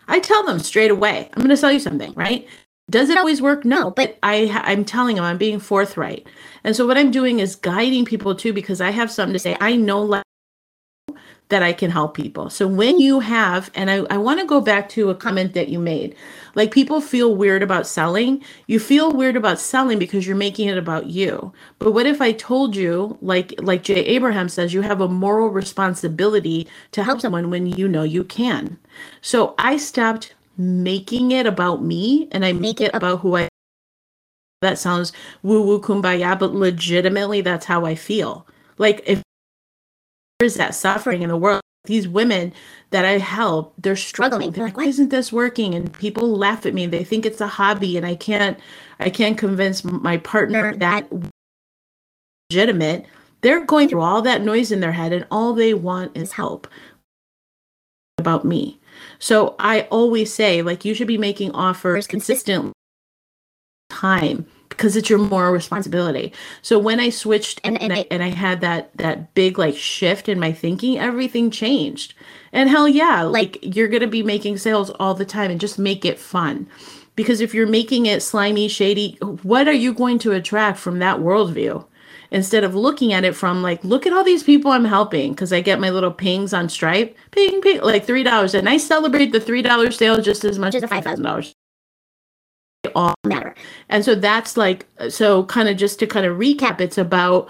I 0.07 0.21
tell 0.21 0.45
them 0.45 0.59
straight 0.59 0.91
away, 0.91 1.31
I'm 1.33 1.41
going 1.41 1.49
to 1.49 1.57
sell 1.57 1.73
you 1.73 1.81
something, 1.81 2.13
right? 2.15 2.47
Does 2.91 3.09
it 3.09 3.17
always 3.17 3.41
work? 3.41 3.65
No, 3.65 3.91
but 3.91 4.19
I 4.23 4.51
I'm 4.63 4.85
telling 4.85 5.17
them 5.17 5.25
I'm 5.25 5.39
being 5.39 5.59
forthright. 5.59 6.27
And 6.65 6.77
so 6.77 6.87
what 6.87 6.99
I'm 6.99 7.11
doing 7.11 7.41
is 7.41 7.57
guiding 7.57 8.05
people 8.05 8.35
too 8.35 8.53
because 8.53 8.83
I 8.83 8.91
have 8.91 9.11
something 9.11 9.33
to 9.33 9.39
say. 9.39 9.57
I 9.61 9.75
know 9.77 10.03
like 10.03 10.25
that 11.49 11.63
I 11.63 11.73
can 11.73 11.91
help 11.91 12.15
people. 12.15 12.51
So 12.51 12.67
when 12.67 12.99
you 12.99 13.21
have, 13.21 13.71
and 13.75 13.91
I, 13.91 13.97
I 14.11 14.17
want 14.19 14.41
to 14.41 14.47
go 14.47 14.61
back 14.61 14.89
to 14.91 15.11
a 15.11 15.15
comment 15.15 15.55
that 15.55 15.69
you 15.69 15.79
made, 15.79 16.17
like 16.55 16.73
people 16.73 17.01
feel 17.01 17.37
weird 17.37 17.63
about 17.63 17.87
selling. 17.87 18.43
You 18.67 18.81
feel 18.81 19.13
weird 19.13 19.37
about 19.37 19.61
selling 19.61 19.99
because 19.99 20.27
you're 20.27 20.37
making 20.37 20.69
it 20.69 20.79
about 20.79 21.07
you. 21.07 21.53
But 21.79 21.93
what 21.93 22.07
if 22.07 22.21
I 22.21 22.33
told 22.33 22.77
you, 22.77 23.19
like 23.21 23.55
like 23.59 23.83
Jay 23.83 24.05
Abraham 24.07 24.49
says, 24.49 24.73
you 24.75 24.83
have 24.83 25.01
a 25.01 25.09
moral 25.09 25.49
responsibility 25.51 26.67
to 26.93 27.05
help 27.05 27.21
someone 27.21 27.51
when 27.51 27.67
you 27.67 27.89
know 27.89 28.05
you 28.05 28.25
can. 28.25 28.79
So 29.21 29.55
I 29.59 29.77
stopped 29.77 30.35
making 30.57 31.33
it 31.33 31.47
about 31.47 31.85
me 31.85 32.29
and 32.33 32.45
I 32.45 32.53
make 32.53 32.81
it 32.81 32.95
about 32.95 33.21
who 33.21 33.37
I 33.37 33.49
that 34.63 34.79
sounds 34.79 35.13
woo 35.43 35.63
woo 35.63 35.81
kumbaya, 35.81 36.39
but 36.39 36.55
legitimately 36.55 37.43
that's 37.43 37.67
how 37.67 37.85
I 37.85 37.95
feel. 37.95 38.47
Like 38.79 39.03
if 39.07 39.23
is 40.41 40.55
that 40.55 40.75
suffering 40.75 41.23
in 41.23 41.29
the 41.29 41.37
world 41.37 41.61
these 41.85 42.09
women 42.09 42.53
that 42.91 43.05
I 43.05 43.19
help, 43.19 43.75
they're 43.79 43.97
struggling. 43.97 44.51
They're 44.51 44.65
like, 44.65 44.77
why 44.77 44.85
isn't 44.85 45.11
this 45.11 45.33
working? 45.33 45.75
And 45.75 45.93
people 45.93 46.37
laugh 46.37 46.65
at 46.67 46.75
me. 46.75 46.87
They 46.87 47.05
think 47.05 47.27
it's 47.27 47.41
a 47.41 47.47
hobby 47.47 47.97
and 47.97 48.07
I 48.07 48.15
can't 48.15 48.59
I 48.99 49.11
can't 49.11 49.37
convince 49.37 49.85
my 49.85 50.17
partner 50.19 50.75
that 50.77 51.11
legitimate 52.51 53.07
they're 53.43 53.65
going 53.65 53.89
through 53.91 54.01
all 54.01 54.23
that 54.23 54.41
noise 54.41 54.73
in 54.73 54.81
their 54.81 54.93
head 54.93 55.13
and 55.13 55.27
all 55.31 55.53
they 55.53 55.75
want 55.75 56.17
is 56.17 56.33
help 56.33 56.67
about 58.17 58.45
me. 58.45 58.81
So 59.19 59.55
I 59.59 59.83
always 59.91 60.33
say, 60.33 60.63
like, 60.63 60.85
you 60.87 60.95
should 60.95 61.09
be 61.09 61.19
making 61.19 61.51
offers 61.51 62.07
consistently. 62.07 62.73
time 63.91 64.47
because 64.77 64.97
it's 64.97 65.11
your 65.11 65.19
moral 65.19 65.53
responsibility. 65.53 66.33
So 66.63 66.79
when 66.79 67.01
I 67.01 67.11
switched 67.11 67.61
and, 67.65 67.81
and 67.81 67.93
I 67.93 68.07
and 68.11 68.23
I 68.23 68.29
had 68.29 68.61
that 68.61 68.97
that 68.97 69.35
big 69.35 69.59
like 69.59 69.77
shift 69.77 70.29
in 70.29 70.39
my 70.41 70.53
thinking, 70.53 70.99
everything 70.99 71.51
changed. 71.51 72.15
And 72.53 72.69
hell 72.71 72.89
yeah, 72.89 73.23
like 73.23 73.59
you're 73.63 73.89
gonna 73.89 74.07
be 74.07 74.23
making 74.23 74.59
sales 74.59 74.91
all 74.91 75.15
the 75.15 75.25
time 75.25 75.51
and 75.51 75.61
just 75.61 75.79
make 75.79 76.05
it 76.05 76.19
fun. 76.19 76.67
Because 77.17 77.41
if 77.41 77.55
you're 77.55 77.67
making 77.67 78.07
it 78.07 78.23
slimy, 78.23 78.69
shady, 78.69 79.17
what 79.43 79.69
are 79.69 79.73
you 79.73 79.95
going 79.95 80.19
to 80.21 80.33
attract 80.33 80.79
from 80.79 80.99
that 80.99 81.19
worldview? 81.21 81.87
Instead 82.33 82.65
of 82.65 82.75
looking 82.75 83.13
at 83.13 83.25
it 83.25 83.37
from 83.37 83.63
like, 83.63 83.85
look 83.85 84.07
at 84.07 84.13
all 84.13 84.25
these 84.25 84.43
people 84.43 84.73
I'm 84.73 84.85
helping, 84.87 85.33
because 85.33 85.53
I 85.53 85.61
get 85.61 85.79
my 85.79 85.91
little 85.91 86.11
pings 86.11 86.53
on 86.53 86.69
Stripe, 86.69 87.17
ping, 87.31 87.61
ping, 87.61 87.81
like 87.83 88.05
three 88.05 88.25
dollars, 88.25 88.55
and 88.55 88.69
I 88.69 88.79
celebrate 88.79 89.31
the 89.33 89.41
three 89.41 89.63
dollar 89.63 89.93
sale 89.93 90.21
just 90.21 90.45
as 90.45 90.59
much 90.59 90.75
as 90.75 90.83
a 90.83 90.89
five 90.89 91.05
thousand 91.05 91.25
dollars 91.25 91.55
all 92.95 93.15
matter. 93.25 93.55
And 93.89 94.05
so 94.05 94.15
that's 94.15 94.57
like, 94.57 94.87
so 95.09 95.45
kind 95.45 95.69
of 95.69 95.77
just 95.77 95.99
to 95.99 96.07
kind 96.07 96.27
of 96.27 96.39
recap, 96.39 96.81
it's 96.81 96.99
about 96.99 97.49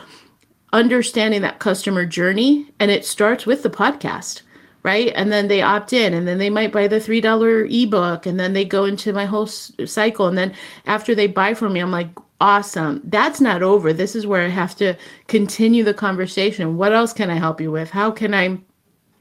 understanding 0.73 1.43
that 1.43 1.59
customer 1.59 2.05
journey. 2.05 2.73
And 2.81 2.91
it 2.91 3.05
starts 3.05 3.47
with 3.47 3.63
the 3.63 3.71
podcast, 3.71 4.43
right? 4.83 5.13
And 5.15 5.31
then 5.31 5.49
they 5.49 5.63
opt 5.63 5.93
in 5.93 6.15
and 6.15 6.27
then 6.27 6.39
they 6.39 6.51
might 6.51 6.73
buy 6.73 6.89
the 6.89 6.97
$3 6.97 7.83
ebook 7.83 8.27
and 8.27 8.39
then 8.39 8.53
they 8.53 8.65
go 8.65 8.85
into 8.85 9.13
my 9.13 9.25
whole 9.25 9.47
cycle. 9.47 10.27
And 10.27 10.37
then 10.37 10.55
after 10.87 11.15
they 11.15 11.27
buy 11.27 11.55
from 11.55 11.73
me, 11.73 11.81
I'm 11.81 11.91
like, 11.91 12.11
awesome. 12.41 13.01
That's 13.05 13.41
not 13.41 13.63
over. 13.63 13.93
This 13.93 14.15
is 14.15 14.27
where 14.27 14.45
I 14.45 14.49
have 14.49 14.75
to 14.77 14.95
continue 15.29 15.85
the 15.85 15.95
conversation. 15.95 16.77
What 16.77 16.93
else 16.93 17.13
can 17.13 17.31
I 17.31 17.37
help 17.37 17.61
you 17.61 17.71
with? 17.71 17.91
How 17.91 18.11
can 18.11 18.35
I 18.35 18.59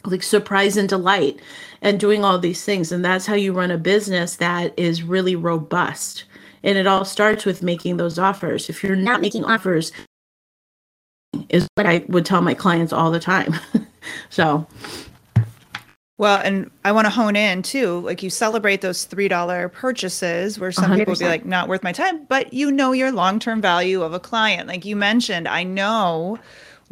like 0.05 0.23
surprise 0.23 0.77
and 0.77 0.89
delight 0.89 1.39
and 1.81 1.99
doing 1.99 2.23
all 2.23 2.37
these 2.39 2.63
things 2.63 2.91
and 2.91 3.03
that's 3.03 3.25
how 3.25 3.33
you 3.33 3.53
run 3.53 3.71
a 3.71 3.77
business 3.77 4.35
that 4.37 4.73
is 4.77 5.03
really 5.03 5.35
robust 5.35 6.25
and 6.63 6.77
it 6.77 6.87
all 6.87 7.05
starts 7.05 7.45
with 7.45 7.63
making 7.63 7.97
those 7.97 8.19
offers 8.19 8.69
if 8.69 8.83
you're 8.83 8.95
not 8.95 9.21
making 9.21 9.43
offers 9.45 9.91
is 11.49 11.67
what 11.75 11.85
i 11.85 12.03
would 12.07 12.25
tell 12.25 12.41
my 12.41 12.53
clients 12.53 12.93
all 12.93 13.11
the 13.11 13.19
time 13.19 13.53
so 14.29 14.67
well, 16.19 16.39
and 16.43 16.69
I 16.85 16.91
want 16.91 17.05
to 17.05 17.09
hone 17.09 17.35
in 17.35 17.63
too. 17.63 17.99
Like 18.01 18.21
you 18.21 18.29
celebrate 18.29 18.81
those 18.81 19.05
$3 19.05 19.71
purchases 19.71 20.59
where 20.59 20.71
some 20.71 20.91
100%. 20.91 20.97
people 20.97 21.15
be 21.15 21.25
like, 21.25 21.43
not 21.43 21.67
worth 21.67 21.83
my 21.83 21.91
time, 21.91 22.25
but 22.25 22.53
you 22.53 22.71
know 22.71 22.91
your 22.91 23.11
long 23.11 23.39
term 23.39 23.61
value 23.61 24.03
of 24.03 24.13
a 24.13 24.19
client. 24.19 24.67
Like 24.67 24.85
you 24.85 24.95
mentioned, 24.95 25.47
I 25.47 25.63
know 25.63 26.37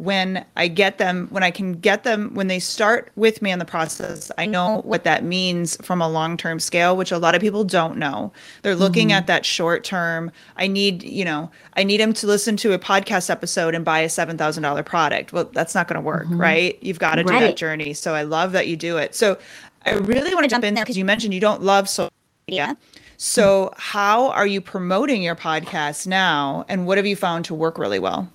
when 0.02 0.44
I 0.56 0.66
get 0.66 0.98
them, 0.98 1.28
when 1.30 1.44
I 1.44 1.52
can 1.52 1.74
get 1.74 2.02
them, 2.02 2.34
when 2.34 2.48
they 2.48 2.58
start 2.58 3.12
with 3.14 3.40
me 3.40 3.52
in 3.52 3.60
the 3.60 3.64
process, 3.64 4.32
I 4.36 4.46
know 4.46 4.80
what 4.82 5.04
that 5.04 5.22
means 5.22 5.76
from 5.76 6.02
a 6.02 6.08
long 6.08 6.36
term 6.36 6.58
scale, 6.58 6.96
which 6.96 7.12
a 7.12 7.18
lot 7.18 7.36
of 7.36 7.40
people 7.40 7.62
don't 7.62 7.96
know. 7.96 8.32
They're 8.62 8.74
looking 8.74 9.08
mm-hmm. 9.08 9.18
at 9.18 9.28
that 9.28 9.46
short 9.46 9.84
term. 9.84 10.32
I 10.56 10.66
need, 10.66 11.04
you 11.04 11.24
know, 11.24 11.52
I 11.76 11.84
need 11.84 12.00
them 12.00 12.12
to 12.14 12.26
listen 12.26 12.56
to 12.58 12.72
a 12.72 12.80
podcast 12.80 13.30
episode 13.30 13.76
and 13.76 13.84
buy 13.84 14.00
a 14.00 14.08
$7,000 14.08 14.84
product. 14.84 15.32
Well, 15.32 15.48
that's 15.52 15.72
not 15.72 15.86
going 15.86 15.94
to 15.94 16.00
work, 16.00 16.24
mm-hmm. 16.24 16.40
right? 16.40 16.78
You've 16.82 16.98
got 16.98 17.14
to 17.14 17.22
right. 17.22 17.38
do 17.38 17.46
that 17.46 17.56
journey. 17.56 17.94
So 17.94 18.12
I 18.12 18.22
love 18.22 18.50
that 18.52 18.66
you 18.66 18.76
do 18.76 18.96
it. 18.96 19.14
So 19.14 19.38
I 19.86 19.92
really 19.92 20.34
want 20.34 20.42
to 20.42 20.50
jump 20.50 20.64
in 20.64 20.74
there 20.74 20.84
because 20.84 20.98
you 20.98 21.04
mentioned 21.04 21.32
you 21.32 21.40
don't 21.40 21.62
love 21.62 21.88
social 21.88 22.12
media. 22.48 22.76
So, 23.18 23.72
how 23.76 24.30
are 24.30 24.48
you 24.48 24.60
promoting 24.60 25.22
your 25.22 25.36
podcast 25.36 26.08
now? 26.08 26.64
And 26.68 26.88
what 26.88 26.98
have 26.98 27.06
you 27.06 27.14
found 27.14 27.44
to 27.44 27.54
work 27.54 27.78
really 27.78 28.00
well? 28.00 28.28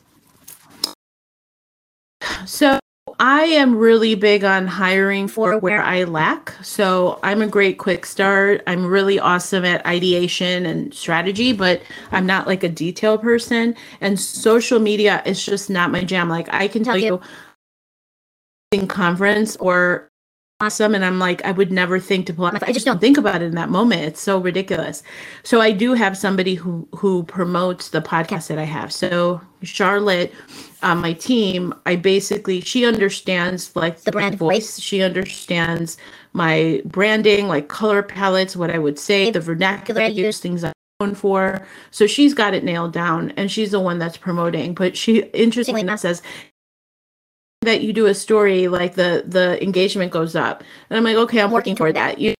So 2.45 2.79
I 3.19 3.43
am 3.43 3.75
really 3.75 4.15
big 4.15 4.43
on 4.43 4.67
hiring 4.67 5.27
for 5.27 5.57
where 5.57 5.81
I 5.81 6.03
lack. 6.03 6.53
So 6.61 7.19
I'm 7.23 7.41
a 7.41 7.47
great 7.47 7.79
quick 7.79 8.05
start. 8.05 8.61
I'm 8.67 8.85
really 8.85 9.19
awesome 9.19 9.65
at 9.65 9.85
ideation 9.85 10.65
and 10.65 10.93
strategy, 10.93 11.51
but 11.51 11.81
I'm 12.11 12.25
not 12.25 12.47
like 12.47 12.63
a 12.63 12.69
detail 12.69 13.17
person. 13.17 13.75
And 14.01 14.19
social 14.19 14.79
media 14.79 15.23
is 15.25 15.43
just 15.43 15.69
not 15.69 15.91
my 15.91 16.03
jam. 16.03 16.29
Like 16.29 16.53
I 16.53 16.67
can 16.67 16.83
tell 16.83 16.97
you 16.97 17.19
in 18.71 18.87
conference 18.87 19.55
or 19.57 20.09
awesome 20.59 20.95
and 20.95 21.05
i'm 21.05 21.19
like 21.19 21.43
i 21.45 21.51
would 21.51 21.71
never 21.71 21.99
think 21.99 22.25
to 22.25 22.33
pull 22.33 22.45
off 22.45 22.63
i 22.63 22.71
just 22.71 22.85
don't. 22.85 22.99
think 22.99 23.17
about 23.17 23.41
it 23.41 23.45
in 23.45 23.55
that 23.55 23.69
moment. 23.69 24.01
It's 24.01 24.21
so 24.21 24.39
ridiculous. 24.39 25.03
So 25.43 25.61
i 25.61 25.71
do 25.71 25.93
have 25.93 26.17
somebody 26.17 26.55
who 26.55 26.87
who 26.95 27.23
promotes 27.23 27.89
the 27.89 28.01
podcast 28.01 28.47
that 28.47 28.57
i 28.57 28.63
have. 28.63 28.91
So 28.91 29.39
charlotte 29.61 30.33
on 30.81 30.99
my 30.99 31.13
team 31.13 31.73
i 31.85 31.95
basically 31.95 32.61
she 32.61 32.85
understands 32.85 33.75
like 33.75 34.01
the 34.01 34.11
brand 34.11 34.35
voice. 34.35 34.79
She 34.79 35.03
understands 35.03 35.97
my 36.33 36.81
branding 36.85 37.47
like 37.47 37.67
color 37.67 38.01
palettes 38.01 38.55
what 38.55 38.71
i 38.71 38.79
would 38.79 38.97
say 38.97 39.29
the 39.31 39.39
vernacular 39.39 40.01
i 40.01 40.07
use 40.07 40.39
things 40.39 40.63
i'm 40.63 40.73
known 40.99 41.13
for. 41.13 41.67
So 41.91 42.07
she's 42.07 42.33
got 42.33 42.55
it 42.55 42.63
nailed 42.63 42.93
down 42.93 43.31
and 43.37 43.51
she's 43.51 43.71
the 43.71 43.79
one 43.79 43.99
that's 43.99 44.17
promoting. 44.17 44.73
But 44.73 44.97
she 44.97 45.19
interestingly 45.33 45.81
enough 45.81 45.99
says 45.99 46.23
that 47.61 47.81
you 47.81 47.93
do 47.93 48.05
a 48.05 48.13
story 48.13 48.67
like 48.67 48.95
the 48.95 49.23
the 49.25 49.61
engagement 49.63 50.11
goes 50.11 50.35
up. 50.35 50.63
And 50.89 50.97
i'm 50.97 51.03
like 51.03 51.17
okay 51.17 51.41
i'm 51.41 51.51
working 51.51 51.75
toward 51.75 51.95
that. 51.95 52.19
You 52.19 52.33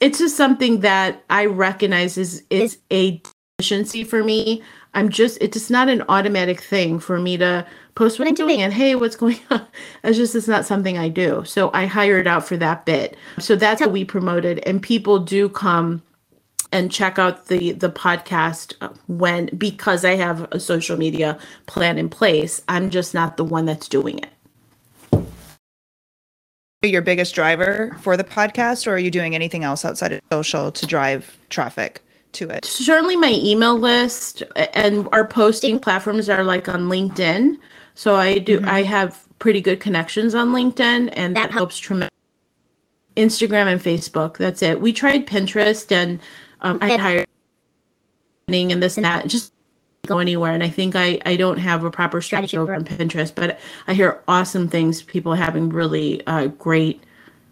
it's 0.00 0.18
just 0.18 0.36
something 0.36 0.80
that 0.80 1.22
i 1.30 1.46
recognize 1.46 2.18
is 2.18 2.44
is 2.50 2.78
a 2.90 3.20
deficiency 3.58 4.04
for 4.04 4.22
me. 4.22 4.62
I'm 4.94 5.08
just 5.08 5.38
it's 5.40 5.56
just 5.56 5.70
not 5.70 5.88
an 5.88 6.02
automatic 6.08 6.60
thing 6.60 6.98
for 6.98 7.18
me 7.18 7.36
to 7.38 7.66
post 7.94 8.18
what 8.18 8.28
i'm 8.28 8.34
doing 8.34 8.62
and 8.62 8.72
hey 8.72 8.94
what's 8.94 9.16
going 9.16 9.40
on? 9.50 9.66
It's 10.04 10.16
just 10.16 10.34
it's 10.34 10.48
not 10.48 10.66
something 10.66 10.98
i 10.98 11.08
do. 11.08 11.42
So 11.44 11.70
i 11.72 11.86
hired 11.86 12.26
out 12.26 12.46
for 12.46 12.56
that 12.58 12.84
bit. 12.84 13.16
So 13.38 13.56
that's 13.56 13.80
how 13.80 13.88
we 13.88 14.04
promoted. 14.04 14.60
And 14.66 14.82
people 14.82 15.18
do 15.18 15.48
come 15.48 16.02
and 16.72 16.90
check 16.90 17.18
out 17.18 17.46
the 17.46 17.72
the 17.72 17.90
podcast 17.90 18.74
when 19.06 19.46
because 19.56 20.04
I 20.04 20.16
have 20.16 20.48
a 20.52 20.58
social 20.58 20.96
media 20.96 21.38
plan 21.66 21.98
in 21.98 22.08
place. 22.08 22.62
I'm 22.68 22.90
just 22.90 23.14
not 23.14 23.36
the 23.36 23.44
one 23.44 23.66
that's 23.66 23.88
doing 23.88 24.18
it. 24.18 24.30
Your 26.84 27.02
biggest 27.02 27.34
driver 27.34 27.96
for 28.00 28.16
the 28.16 28.24
podcast, 28.24 28.88
or 28.88 28.94
are 28.94 28.98
you 28.98 29.10
doing 29.10 29.36
anything 29.36 29.62
else 29.62 29.84
outside 29.84 30.12
of 30.12 30.20
social 30.32 30.72
to 30.72 30.86
drive 30.86 31.38
traffic 31.48 32.02
to 32.32 32.48
it? 32.48 32.64
Certainly, 32.64 33.16
my 33.16 33.32
email 33.34 33.78
list 33.78 34.42
and 34.56 35.08
our 35.12 35.24
posting 35.24 35.78
platforms 35.78 36.28
are 36.28 36.42
like 36.42 36.68
on 36.68 36.88
LinkedIn. 36.88 37.56
So 37.94 38.16
I 38.16 38.38
do. 38.38 38.58
Mm-hmm. 38.58 38.68
I 38.68 38.82
have 38.82 39.24
pretty 39.38 39.60
good 39.60 39.78
connections 39.78 40.34
on 40.34 40.48
LinkedIn, 40.48 41.10
and 41.12 41.36
that 41.36 41.52
helps 41.52 41.78
tremendously. 41.78 42.08
Instagram 43.16 43.66
and 43.66 43.80
Facebook. 43.80 44.38
That's 44.38 44.62
it. 44.62 44.80
We 44.80 44.92
tried 44.92 45.26
Pinterest 45.26 45.92
and 45.92 46.18
um, 46.62 46.78
I 46.80 46.96
hired 46.96 47.26
and 48.48 48.82
this 48.82 48.96
and 48.96 49.04
that. 49.04 49.26
Just 49.26 49.52
go 50.06 50.18
anywhere. 50.18 50.52
And 50.52 50.62
I 50.62 50.68
think 50.68 50.96
I, 50.96 51.20
I 51.24 51.36
don't 51.36 51.58
have 51.58 51.84
a 51.84 51.90
proper 51.90 52.20
strategy 52.20 52.56
over 52.56 52.74
on 52.74 52.84
Pinterest, 52.84 53.32
but 53.34 53.58
I 53.86 53.94
hear 53.94 54.20
awesome 54.26 54.68
things, 54.68 55.02
people 55.02 55.34
having 55.34 55.68
really 55.68 56.26
uh, 56.26 56.46
great 56.46 57.02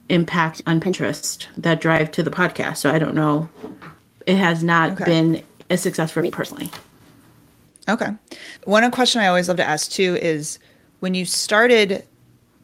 impact 0.09 0.61
on 0.67 0.81
Pinterest 0.81 1.47
that 1.57 1.81
drive 1.81 2.11
to 2.13 2.23
the 2.23 2.31
podcast. 2.31 2.79
So 2.79 2.91
I 2.91 2.99
don't 2.99 3.15
know. 3.15 3.49
It 4.27 4.37
has 4.37 4.65
not 4.65 4.93
okay. 4.93 5.05
been 5.05 5.45
a 5.71 5.77
success 5.77 6.11
for 6.11 6.23
me 6.23 6.31
personally. 6.31 6.71
Okay. 7.89 8.09
One 8.65 8.89
question 8.91 9.21
I 9.21 9.29
always 9.29 9.49
love 9.49 9.57
to 9.59 9.65
ask 9.65 9.91
too 9.91 10.19
is 10.21 10.59
when 10.99 11.15
you 11.15 11.25
started 11.25 12.05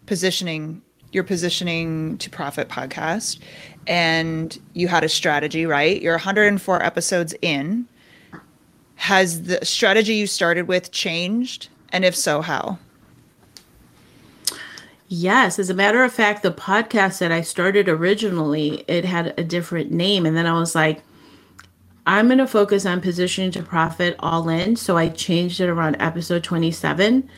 positioning 0.06 0.82
your 1.12 1.24
positioning 1.24 2.18
to 2.18 2.28
profit 2.28 2.68
podcast 2.68 3.38
and 3.86 4.58
you 4.74 4.88
had 4.88 5.04
a 5.04 5.08
strategy, 5.08 5.66
right? 5.66 6.00
You're 6.00 6.14
104 6.14 6.82
episodes 6.82 7.34
in. 7.42 7.86
Has 8.96 9.44
the 9.44 9.64
strategy 9.64 10.14
you 10.14 10.26
started 10.26 10.68
with 10.68 10.90
changed? 10.90 11.68
And 11.90 12.04
if 12.04 12.16
so, 12.16 12.40
how? 12.42 12.78
Yes, 15.08 15.58
as 15.58 15.70
a 15.70 15.74
matter 15.74 16.02
of 16.02 16.12
fact, 16.12 16.42
the 16.42 16.50
podcast 16.50 17.18
that 17.18 17.30
I 17.30 17.40
started 17.40 17.88
originally, 17.88 18.84
it 18.88 19.04
had 19.04 19.38
a 19.38 19.44
different 19.44 19.92
name 19.92 20.26
and 20.26 20.36
then 20.36 20.46
I 20.46 20.58
was 20.58 20.74
like 20.74 21.02
I'm 22.06 22.28
going 22.28 22.38
to 22.38 22.46
focus 22.46 22.86
on 22.86 23.00
positioning 23.00 23.50
to 23.52 23.62
profit 23.64 24.14
all 24.20 24.48
in, 24.48 24.76
so 24.76 24.96
I 24.96 25.08
changed 25.08 25.60
it 25.60 25.68
around 25.68 25.96
episode 25.98 26.44
27 26.44 27.28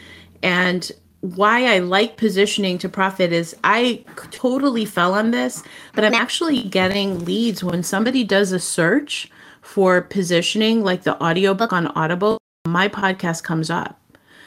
and 0.42 0.92
why 1.20 1.66
I 1.66 1.78
like 1.78 2.16
positioning 2.16 2.78
to 2.78 2.88
profit 2.88 3.33
is 3.33 3.57
I 3.64 4.04
totally 4.31 4.85
fell 4.85 5.14
on 5.14 5.33
this, 5.33 5.62
but 5.94 6.04
I'm 6.04 6.14
actually 6.14 6.62
getting 6.62 7.24
leads 7.24 7.64
when 7.64 7.83
somebody 7.83 8.22
does 8.22 8.52
a 8.52 8.61
search 8.61 9.31
for 9.61 10.00
positioning, 10.00 10.85
like 10.85 11.02
the 11.02 11.20
audiobook 11.22 11.72
on 11.72 11.88
Audible, 11.88 12.38
my 12.66 12.88
podcast 12.88 13.42
comes 13.42 13.68
up. 13.68 14.00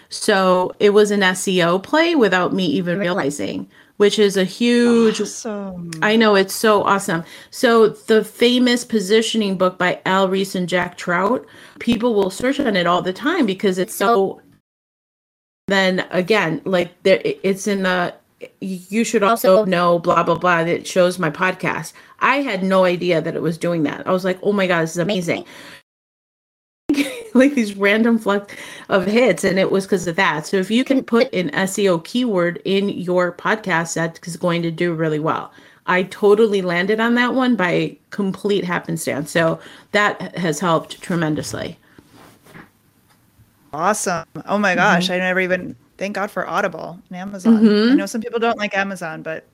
So 0.10 0.74
it 0.80 0.92
was 0.92 1.12
an 1.12 1.22
SEO 1.22 1.82
play 1.82 2.16
without 2.16 2.54
me 2.54 2.66
even 2.66 3.00
realizing, 3.00 3.70
which 3.98 4.18
is 4.18 4.36
a 4.36 4.44
huge. 4.44 5.22
Awesome. 5.22 5.92
I 6.02 6.16
know 6.16 6.36
it's 6.36 6.56
so 6.56 6.84
awesome. 6.84 7.24
So 7.50 7.90
the 7.90 8.24
famous 8.24 8.84
positioning 8.84 9.58
book 9.58 9.78
by 9.78 10.02
Al 10.06 10.28
Ries 10.28 10.56
and 10.56 10.68
Jack 10.68 10.98
Trout, 10.98 11.46
people 11.80 12.14
will 12.14 12.30
search 12.30 12.60
on 12.60 12.76
it 12.76 12.88
all 12.88 13.02
the 13.02 13.14
time 13.14 13.46
because 13.46 13.78
it's 13.78 13.96
so 13.96 14.42
then 15.72 16.06
again, 16.12 16.62
like 16.66 17.02
there, 17.04 17.22
it's 17.24 17.68
in 17.68 17.84
the. 17.84 18.14
You 18.60 19.04
should 19.04 19.22
also 19.22 19.66
know 19.66 20.00
blah 20.00 20.24
blah 20.24 20.38
blah 20.38 20.64
that 20.64 20.88
shows 20.88 21.20
my 21.20 21.30
podcast. 21.30 21.94
I 22.20 22.38
had 22.38 22.64
no 22.64 22.86
idea 22.86 23.22
that 23.22 23.36
it 23.36 23.42
was 23.42 23.58
doing 23.58 23.84
that. 23.84 24.08
I 24.08 24.12
was 24.12 24.26
like, 24.26 24.40
oh 24.42 24.52
my 24.52 24.66
god, 24.66 24.82
this 24.82 24.92
is 24.92 24.98
amazing. 24.98 25.46
like 27.34 27.54
these 27.56 27.76
random 27.76 28.18
flux 28.18 28.54
of 28.90 29.06
hits 29.06 29.44
and 29.44 29.60
it 29.60 29.72
was 29.72 29.86
because 29.86 30.08
of 30.08 30.16
that 30.16 30.46
so 30.46 30.58
if 30.58 30.70
you 30.70 30.84
can 30.84 31.04
put 31.04 31.34
an 31.34 31.50
seo 31.52 32.04
keyword 32.04 32.62
in 32.66 32.90
your 32.90 33.32
podcast 33.32 33.94
that's 33.94 34.36
going 34.38 34.62
to 34.62 34.72
do 34.72 34.94
really 34.94 35.20
well 35.20 35.52
i 35.86 36.04
totally 36.04 36.62
landed 36.62 37.00
on 37.00 37.16
that 37.16 37.34
one 37.34 37.56
by 37.56 37.96
complete 38.10 38.64
happenstance 38.66 39.32
so 39.32 39.60
that 39.92 40.36
has 40.36 40.60
helped 40.60 41.02
tremendously 41.02 41.78
awesome 43.74 44.26
oh 44.46 44.58
my 44.58 44.76
gosh 44.76 45.06
mm-hmm. 45.06 45.14
i 45.14 45.18
never 45.18 45.40
even 45.40 45.76
thank 45.98 46.16
god 46.16 46.30
for 46.30 46.48
audible 46.48 47.00
and 47.10 47.18
amazon 47.18 47.58
mm-hmm. 47.58 47.92
i 47.92 47.96
know 47.96 48.06
some 48.06 48.22
people 48.22 48.40
don't 48.40 48.58
like 48.58 48.76
amazon 48.76 49.22
but 49.22 49.46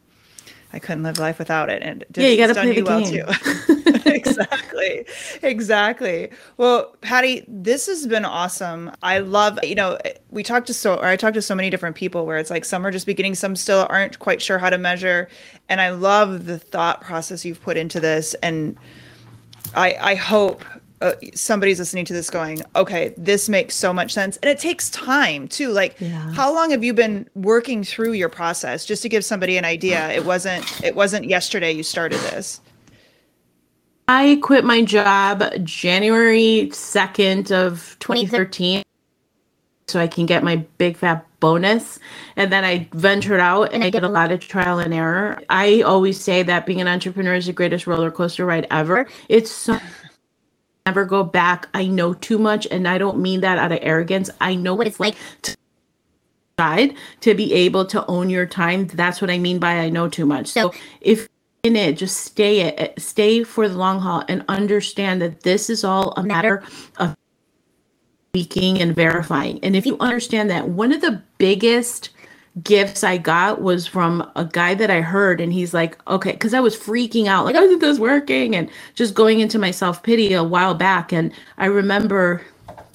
I 0.73 0.79
couldn't 0.79 1.03
live 1.03 1.17
life 1.17 1.39
without 1.39 1.69
it. 1.69 1.81
And 1.81 2.03
yeah, 2.15 2.27
you 2.27 2.37
got 2.37 2.47
to 2.47 2.53
play 2.53 2.73
the 2.73 2.81
well 2.81 2.99
game. 2.99 3.25
too. 3.25 3.77
exactly, 4.05 5.05
exactly. 5.41 6.29
Well, 6.57 6.95
Patty, 7.01 7.45
this 7.47 7.85
has 7.87 8.05
been 8.05 8.25
awesome. 8.25 8.91
I 9.01 9.19
love, 9.19 9.59
you 9.63 9.75
know, 9.75 9.97
we 10.29 10.43
talked 10.43 10.67
to 10.67 10.73
so, 10.73 10.95
or 10.95 11.05
I 11.05 11.15
talked 11.15 11.35
to 11.35 11.41
so 11.41 11.55
many 11.55 11.69
different 11.69 11.95
people 11.95 12.25
where 12.25 12.37
it's 12.37 12.49
like 12.49 12.65
some 12.65 12.85
are 12.85 12.91
just 12.91 13.05
beginning, 13.05 13.35
some 13.35 13.55
still 13.55 13.87
aren't 13.89 14.19
quite 14.19 14.41
sure 14.41 14.57
how 14.57 14.69
to 14.69 14.77
measure, 14.77 15.29
and 15.69 15.79
I 15.79 15.91
love 15.91 16.45
the 16.45 16.59
thought 16.59 17.01
process 17.01 17.45
you've 17.45 17.61
put 17.61 17.77
into 17.77 17.99
this, 17.99 18.33
and 18.35 18.77
I, 19.73 19.95
I 19.99 20.15
hope 20.15 20.63
uh, 21.01 21.13
somebody's 21.35 21.79
listening 21.79 22.05
to 22.05 22.13
this 22.13 22.29
going, 22.29 22.61
okay, 22.75 23.13
this 23.17 23.49
makes 23.49 23.75
so 23.75 23.93
much 23.93 24.13
sense. 24.13 24.37
And 24.37 24.49
it 24.49 24.59
takes 24.59 24.89
time 24.89 25.47
too. 25.47 25.71
Like, 25.71 25.95
yeah. 25.99 26.31
how 26.33 26.53
long 26.53 26.71
have 26.71 26.83
you 26.83 26.93
been 26.93 27.29
working 27.35 27.83
through 27.83 28.13
your 28.13 28.29
process? 28.29 28.85
Just 28.85 29.03
to 29.03 29.09
give 29.09 29.23
somebody 29.23 29.57
an 29.57 29.65
idea, 29.65 30.09
it 30.11 30.25
wasn't 30.25 30.83
it 30.83 30.95
wasn't 30.95 31.25
yesterday 31.25 31.71
you 31.71 31.83
started 31.83 32.19
this. 32.21 32.61
I 34.07 34.39
quit 34.41 34.63
my 34.63 34.83
job 34.83 35.43
January 35.63 36.69
2nd 36.71 37.51
of 37.51 37.97
2013 37.99 38.83
so 39.87 39.99
I 39.99 40.07
can 40.07 40.25
get 40.25 40.43
my 40.43 40.57
big 40.77 40.97
fat 40.97 41.25
bonus. 41.39 41.99
And 42.35 42.51
then 42.51 42.63
I 42.63 42.87
ventured 42.93 43.39
out 43.39 43.73
and 43.73 43.83
I 43.83 43.89
did 43.89 44.03
a 44.03 44.09
lot 44.09 44.31
of 44.31 44.39
trial 44.39 44.79
and 44.79 44.93
error. 44.93 45.39
I 45.49 45.81
always 45.81 46.19
say 46.19 46.41
that 46.43 46.65
being 46.65 46.81
an 46.81 46.87
entrepreneur 46.87 47.35
is 47.35 47.45
the 47.45 47.53
greatest 47.53 47.85
roller 47.85 48.09
coaster 48.09 48.45
ride 48.45 48.65
ever. 48.71 49.07
It's 49.29 49.51
so 49.51 49.77
never 50.87 51.03
go 51.03 51.21
back. 51.21 51.67
I 51.73 51.85
know 51.87 52.13
too 52.13 52.37
much, 52.37 52.65
and 52.71 52.87
I 52.87 52.97
don't 52.97 53.19
mean 53.19 53.41
that 53.41 53.57
out 53.57 53.73
of 53.73 53.79
arrogance. 53.81 54.29
I 54.39 54.55
know 54.55 54.73
what 54.73 54.87
it's 54.87 55.01
like 55.01 55.17
to 55.41 55.57
decide 56.57 56.95
to 57.21 57.33
be 57.33 57.53
able 57.53 57.85
to 57.87 58.05
own 58.05 58.29
your 58.29 58.45
time. 58.45 58.87
That's 58.87 59.21
what 59.21 59.29
I 59.29 59.37
mean 59.37 59.59
by 59.59 59.79
I 59.79 59.89
know 59.89 60.07
too 60.07 60.25
much. 60.25 60.47
So 60.47 60.73
if 61.01 61.27
in 61.63 61.75
it, 61.75 61.97
just 61.97 62.17
stay 62.17 62.61
it, 62.61 62.75
eh, 62.77 62.93
stay 62.97 63.43
for 63.43 63.67
the 63.67 63.77
long 63.77 63.99
haul, 63.99 64.23
and 64.29 64.45
understand 64.47 65.21
that 65.21 65.41
this 65.41 65.69
is 65.69 65.83
all 65.83 66.13
a 66.15 66.23
matter 66.23 66.63
of 66.97 67.17
speaking 68.31 68.81
and 68.81 68.95
verifying. 68.95 69.59
And 69.63 69.75
if 69.75 69.85
you 69.85 69.97
understand 69.99 70.49
that, 70.51 70.69
one 70.69 70.93
of 70.93 71.01
the 71.01 71.21
biggest 71.37 72.11
gifts 72.63 73.03
I 73.03 73.17
got 73.17 73.61
was 73.61 73.87
from 73.87 74.29
a 74.35 74.45
guy 74.45 74.75
that 74.75 74.91
I 74.91 75.01
heard, 75.01 75.41
and 75.41 75.53
he's 75.53 75.73
like, 75.73 75.97
okay, 76.07 76.33
because 76.33 76.53
I 76.53 76.59
was 76.61 76.77
freaking 76.77 77.27
out, 77.27 77.45
like, 77.45 77.55
isn't 77.55 77.79
this 77.79 77.99
working? 77.99 78.55
And 78.55 78.69
just 78.95 79.15
going 79.15 79.39
into 79.39 79.59
my 79.59 79.71
self 79.71 80.03
pity 80.03 80.33
a 80.33 80.43
while 80.43 80.75
back. 80.75 81.13
And 81.13 81.33
I 81.57 81.67
remember 81.67 82.41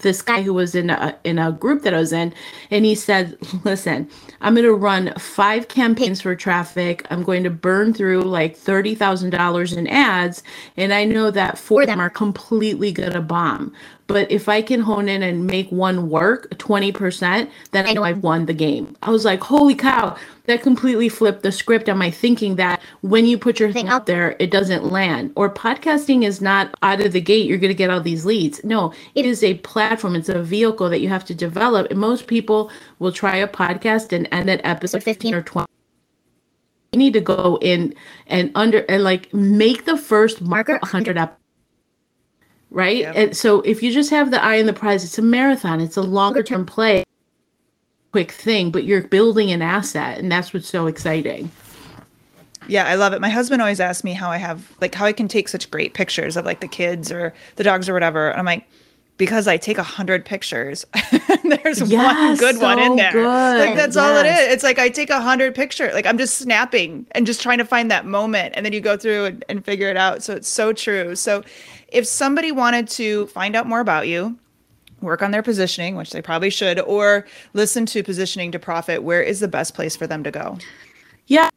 this 0.00 0.22
guy 0.22 0.42
who 0.42 0.54
was 0.54 0.74
in 0.74 0.90
a 0.90 1.16
in 1.24 1.38
a 1.38 1.52
group 1.52 1.82
that 1.82 1.94
I 1.94 1.98
was 2.00 2.12
in, 2.12 2.34
and 2.70 2.84
he 2.84 2.94
said, 2.94 3.38
"Listen, 3.64 4.08
I'm 4.42 4.54
going 4.54 4.66
to 4.66 4.74
run 4.74 5.14
five 5.18 5.68
campaigns 5.68 6.20
for 6.22 6.36
traffic. 6.36 7.06
I'm 7.10 7.22
going 7.22 7.44
to 7.44 7.50
burn 7.50 7.94
through 7.94 8.22
like 8.22 8.56
thirty 8.56 8.94
thousand 8.94 9.30
dollars 9.30 9.72
in 9.74 9.86
ads, 9.88 10.42
and 10.76 10.94
I 10.94 11.04
know 11.04 11.30
that 11.32 11.58
four 11.58 11.82
of 11.82 11.88
them 11.88 12.00
are 12.00 12.10
completely 12.10 12.92
going 12.92 13.12
to 13.12 13.22
bomb. 13.22 13.72
But 14.12 14.30
if 14.30 14.46
I 14.46 14.60
can 14.60 14.82
hone 14.82 15.08
in 15.08 15.22
and 15.22 15.46
make 15.46 15.72
one 15.72 16.10
work 16.10 16.50
20%, 16.58 17.48
then 17.70 17.86
I 17.86 17.94
know 17.94 18.04
I've 18.04 18.22
won 18.22 18.44
the 18.44 18.52
game. 18.52 18.94
I 19.00 19.08
was 19.08 19.24
like, 19.24 19.40
holy 19.40 19.74
cow, 19.74 20.18
that 20.44 20.60
completely 20.60 21.08
flipped 21.08 21.42
the 21.42 21.50
script 21.50 21.88
on 21.88 21.96
my 21.96 22.10
thinking 22.10 22.56
that 22.56 22.82
when 23.00 23.24
you 23.24 23.38
put 23.38 23.58
your 23.58 23.72
thing 23.72 23.88
out 23.88 24.04
there, 24.04 24.36
it 24.38 24.50
doesn't 24.50 24.92
land. 24.92 25.32
Or 25.34 25.48
podcasting 25.48 26.24
is 26.24 26.42
not 26.42 26.74
out 26.82 27.00
of 27.00 27.12
the 27.12 27.22
gate, 27.22 27.46
you're 27.46 27.56
going 27.56 27.70
to 27.70 27.74
get 27.74 27.88
all 27.88 28.02
these 28.02 28.26
leads. 28.26 28.62
No, 28.62 28.92
it 29.14 29.24
is 29.24 29.42
a 29.42 29.54
platform, 29.54 30.14
it's 30.14 30.28
a 30.28 30.42
vehicle 30.42 30.90
that 30.90 31.00
you 31.00 31.08
have 31.08 31.24
to 31.24 31.34
develop. 31.34 31.90
And 31.90 31.98
most 31.98 32.26
people 32.26 32.70
will 32.98 33.12
try 33.12 33.36
a 33.36 33.48
podcast 33.48 34.12
and 34.12 34.28
end 34.30 34.50
at 34.50 34.60
episode 34.62 35.02
15 35.02 35.34
or 35.34 35.42
20 35.42 35.66
you 36.92 36.98
need 36.98 37.14
to 37.14 37.22
go 37.22 37.58
in 37.62 37.94
and 38.26 38.52
under 38.54 38.80
and 38.80 39.02
like 39.02 39.32
make 39.32 39.86
the 39.86 39.96
first 39.96 40.42
marker 40.42 40.74
100 40.82 41.16
episodes 41.16 41.41
right? 42.72 42.98
Yep. 42.98 43.14
And 43.16 43.36
so 43.36 43.60
if 43.62 43.82
you 43.82 43.92
just 43.92 44.10
have 44.10 44.30
the 44.30 44.42
eye 44.42 44.58
on 44.58 44.66
the 44.66 44.72
prize, 44.72 45.04
it's 45.04 45.18
a 45.18 45.22
marathon, 45.22 45.80
it's 45.80 45.96
a 45.96 46.02
longer 46.02 46.42
term 46.42 46.66
play, 46.66 47.04
quick 48.12 48.32
thing, 48.32 48.70
but 48.70 48.84
you're 48.84 49.02
building 49.02 49.50
an 49.50 49.62
asset, 49.62 50.18
and 50.18 50.30
that's 50.30 50.52
what's 50.52 50.68
so 50.68 50.86
exciting. 50.86 51.50
Yeah, 52.68 52.86
I 52.86 52.94
love 52.94 53.12
it. 53.12 53.20
My 53.20 53.28
husband 53.28 53.60
always 53.60 53.80
asks 53.80 54.04
me 54.04 54.12
how 54.12 54.30
I 54.30 54.36
have 54.36 54.72
like 54.80 54.94
how 54.94 55.04
I 55.04 55.12
can 55.12 55.28
take 55.28 55.48
such 55.48 55.70
great 55.70 55.94
pictures 55.94 56.36
of 56.36 56.44
like 56.44 56.60
the 56.60 56.68
kids 56.68 57.10
or 57.10 57.34
the 57.56 57.64
dogs 57.64 57.88
or 57.88 57.92
whatever. 57.92 58.30
And 58.30 58.38
I'm 58.38 58.44
like, 58.44 58.68
because 59.22 59.46
I 59.46 59.56
take 59.56 59.78
a 59.78 59.84
hundred 59.84 60.24
pictures. 60.24 60.84
there's 61.44 61.80
yes, 61.80 61.92
one 61.92 62.36
good 62.38 62.56
so 62.56 62.62
one 62.62 62.80
in 62.80 62.96
there. 62.96 63.12
Good. 63.12 63.24
Like 63.24 63.76
that's 63.76 63.94
yes. 63.94 63.96
all 63.96 64.16
it 64.16 64.26
is. 64.26 64.52
It's 64.52 64.64
like 64.64 64.80
I 64.80 64.88
take 64.88 65.10
a 65.10 65.20
hundred 65.20 65.54
picture. 65.54 65.92
Like 65.92 66.06
I'm 66.06 66.18
just 66.18 66.38
snapping 66.38 67.06
and 67.12 67.24
just 67.24 67.40
trying 67.40 67.58
to 67.58 67.64
find 67.64 67.88
that 67.92 68.04
moment, 68.04 68.54
and 68.56 68.66
then 68.66 68.72
you 68.72 68.80
go 68.80 68.96
through 68.96 69.26
and, 69.26 69.44
and 69.48 69.64
figure 69.64 69.88
it 69.88 69.96
out. 69.96 70.24
So 70.24 70.34
it's 70.34 70.48
so 70.48 70.72
true. 70.72 71.14
So 71.14 71.44
if 71.86 72.04
somebody 72.04 72.50
wanted 72.50 72.88
to 72.88 73.28
find 73.28 73.54
out 73.54 73.68
more 73.68 73.78
about 73.78 74.08
you, 74.08 74.36
work 75.00 75.22
on 75.22 75.30
their 75.30 75.44
positioning, 75.44 75.94
which 75.94 76.10
they 76.10 76.20
probably 76.20 76.50
should, 76.50 76.80
or 76.80 77.24
listen 77.52 77.86
to 77.86 78.02
positioning 78.02 78.50
to 78.50 78.58
profit, 78.58 79.04
where 79.04 79.22
is 79.22 79.38
the 79.38 79.46
best 79.46 79.74
place 79.74 79.94
for 79.94 80.08
them 80.08 80.24
to 80.24 80.32
go? 80.32 80.58
Yeah. 81.28 81.48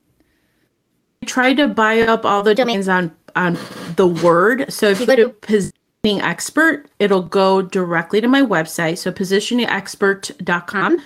I 1.23 1.25
try 1.25 1.55
to 1.55 1.67
buy 1.67 2.01
up 2.01 2.25
all 2.25 2.43
the 2.43 2.53
domains 2.53 2.87
on 2.87 3.11
on 3.35 3.57
the 3.95 4.05
word. 4.05 4.71
So 4.71 4.87
if 4.87 4.99
you 4.99 5.07
go 5.07 5.15
to 5.15 5.71
positioning 6.05 6.21
expert, 6.21 6.85
it'll 6.99 7.23
go 7.23 7.61
directly 7.63 8.21
to 8.21 8.27
my 8.27 8.41
website. 8.41 8.97
So 8.99 9.11
positioningexpert.com 9.11 11.01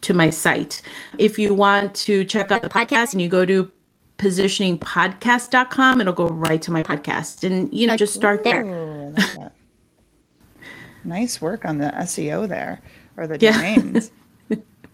to 0.00 0.14
my 0.14 0.28
site. 0.28 0.82
If 1.18 1.38
you 1.38 1.54
want 1.54 1.94
to 1.94 2.24
check 2.24 2.50
out 2.50 2.62
the 2.62 2.68
podcast 2.68 3.12
and 3.12 3.22
you 3.22 3.28
go 3.28 3.46
to 3.46 3.70
positioningpodcast.com. 4.18 6.00
It'll 6.00 6.12
go 6.12 6.28
right 6.28 6.62
to 6.62 6.70
my 6.70 6.82
podcast. 6.84 7.42
And, 7.42 7.72
you 7.72 7.88
know, 7.88 7.96
just 7.96 8.14
start 8.14 8.44
there. 8.44 8.64
Ooh, 8.64 9.14
nice 11.02 11.40
work 11.40 11.64
on 11.64 11.78
the 11.78 11.92
SEO 12.02 12.46
there 12.46 12.80
or 13.16 13.26
the 13.26 13.38
domains. 13.38 14.12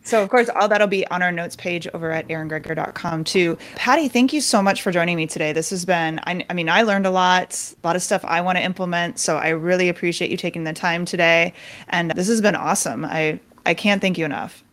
Yeah. 0.09 0.21
so, 0.21 0.23
of 0.23 0.31
course, 0.31 0.49
all 0.57 0.69
that'll 0.69 0.89
be 0.89 1.07
on 1.09 1.23
our 1.23 1.33
notes 1.33 1.57
page 1.57 1.89
over 1.95 2.11
at 2.13 2.29
eringreger.com 2.29 3.25
too. 3.25 3.59
Patty, 3.77 4.09
thank 4.09 4.33
you 4.33 4.41
so 4.41 4.63
much 4.63 4.83
for 4.83 4.93
joining 4.93 5.17
me 5.17 5.27
today. 5.27 5.53
This 5.53 5.71
has 5.71 5.85
been, 5.85 6.21
I, 6.27 6.45
I 6.51 6.55
mean, 6.55 6.69
I 6.69 6.83
learned 6.83 7.07
a 7.07 7.11
lot, 7.11 7.75
a 7.83 7.87
lot 7.87 7.97
of 7.97 8.03
stuff 8.03 8.25
I 8.25 8.41
want 8.43 8.59
to 8.59 8.65
implement. 8.65 9.19
So, 9.19 9.39
I 9.39 9.51
really 9.51 9.89
appreciate 9.89 10.31
you 10.31 10.37
taking 10.39 10.65
the 10.65 10.75
time 10.75 11.05
today. 11.05 11.55
And 11.89 12.13
this 12.13 12.29
has 12.29 12.41
been 12.41 12.57
awesome. 12.57 13.05
I, 13.05 13.41
I 13.67 13.75
can't 13.75 14.01
thank 14.03 14.19
you 14.19 14.27
enough. 14.27 14.65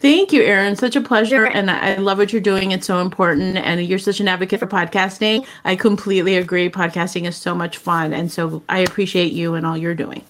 Thank 0.00 0.32
you, 0.32 0.42
Erin. 0.42 0.76
Such 0.76 0.96
a 0.96 1.00
pleasure. 1.00 1.46
And 1.46 1.70
I 1.70 1.96
love 1.96 2.18
what 2.18 2.32
you're 2.32 2.42
doing. 2.42 2.72
It's 2.72 2.86
so 2.88 3.00
important. 3.00 3.56
And 3.56 3.84
you're 3.86 4.00
such 4.00 4.20
an 4.20 4.28
advocate 4.28 4.60
for 4.60 4.66
podcasting. 4.66 5.46
I 5.64 5.76
completely 5.76 6.36
agree. 6.36 6.70
Podcasting 6.70 7.26
is 7.28 7.36
so 7.36 7.54
much 7.54 7.78
fun. 7.78 8.12
And 8.12 8.32
so 8.32 8.64
I 8.68 8.80
appreciate 8.80 9.32
you 9.32 9.54
and 9.54 9.66
all 9.66 9.76
you're 9.76 9.94
doing. 9.94 10.24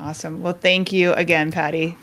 Awesome. 0.00 0.42
Well, 0.42 0.54
thank 0.54 0.92
you 0.92 1.12
again, 1.14 1.52
Patty. 1.52 1.98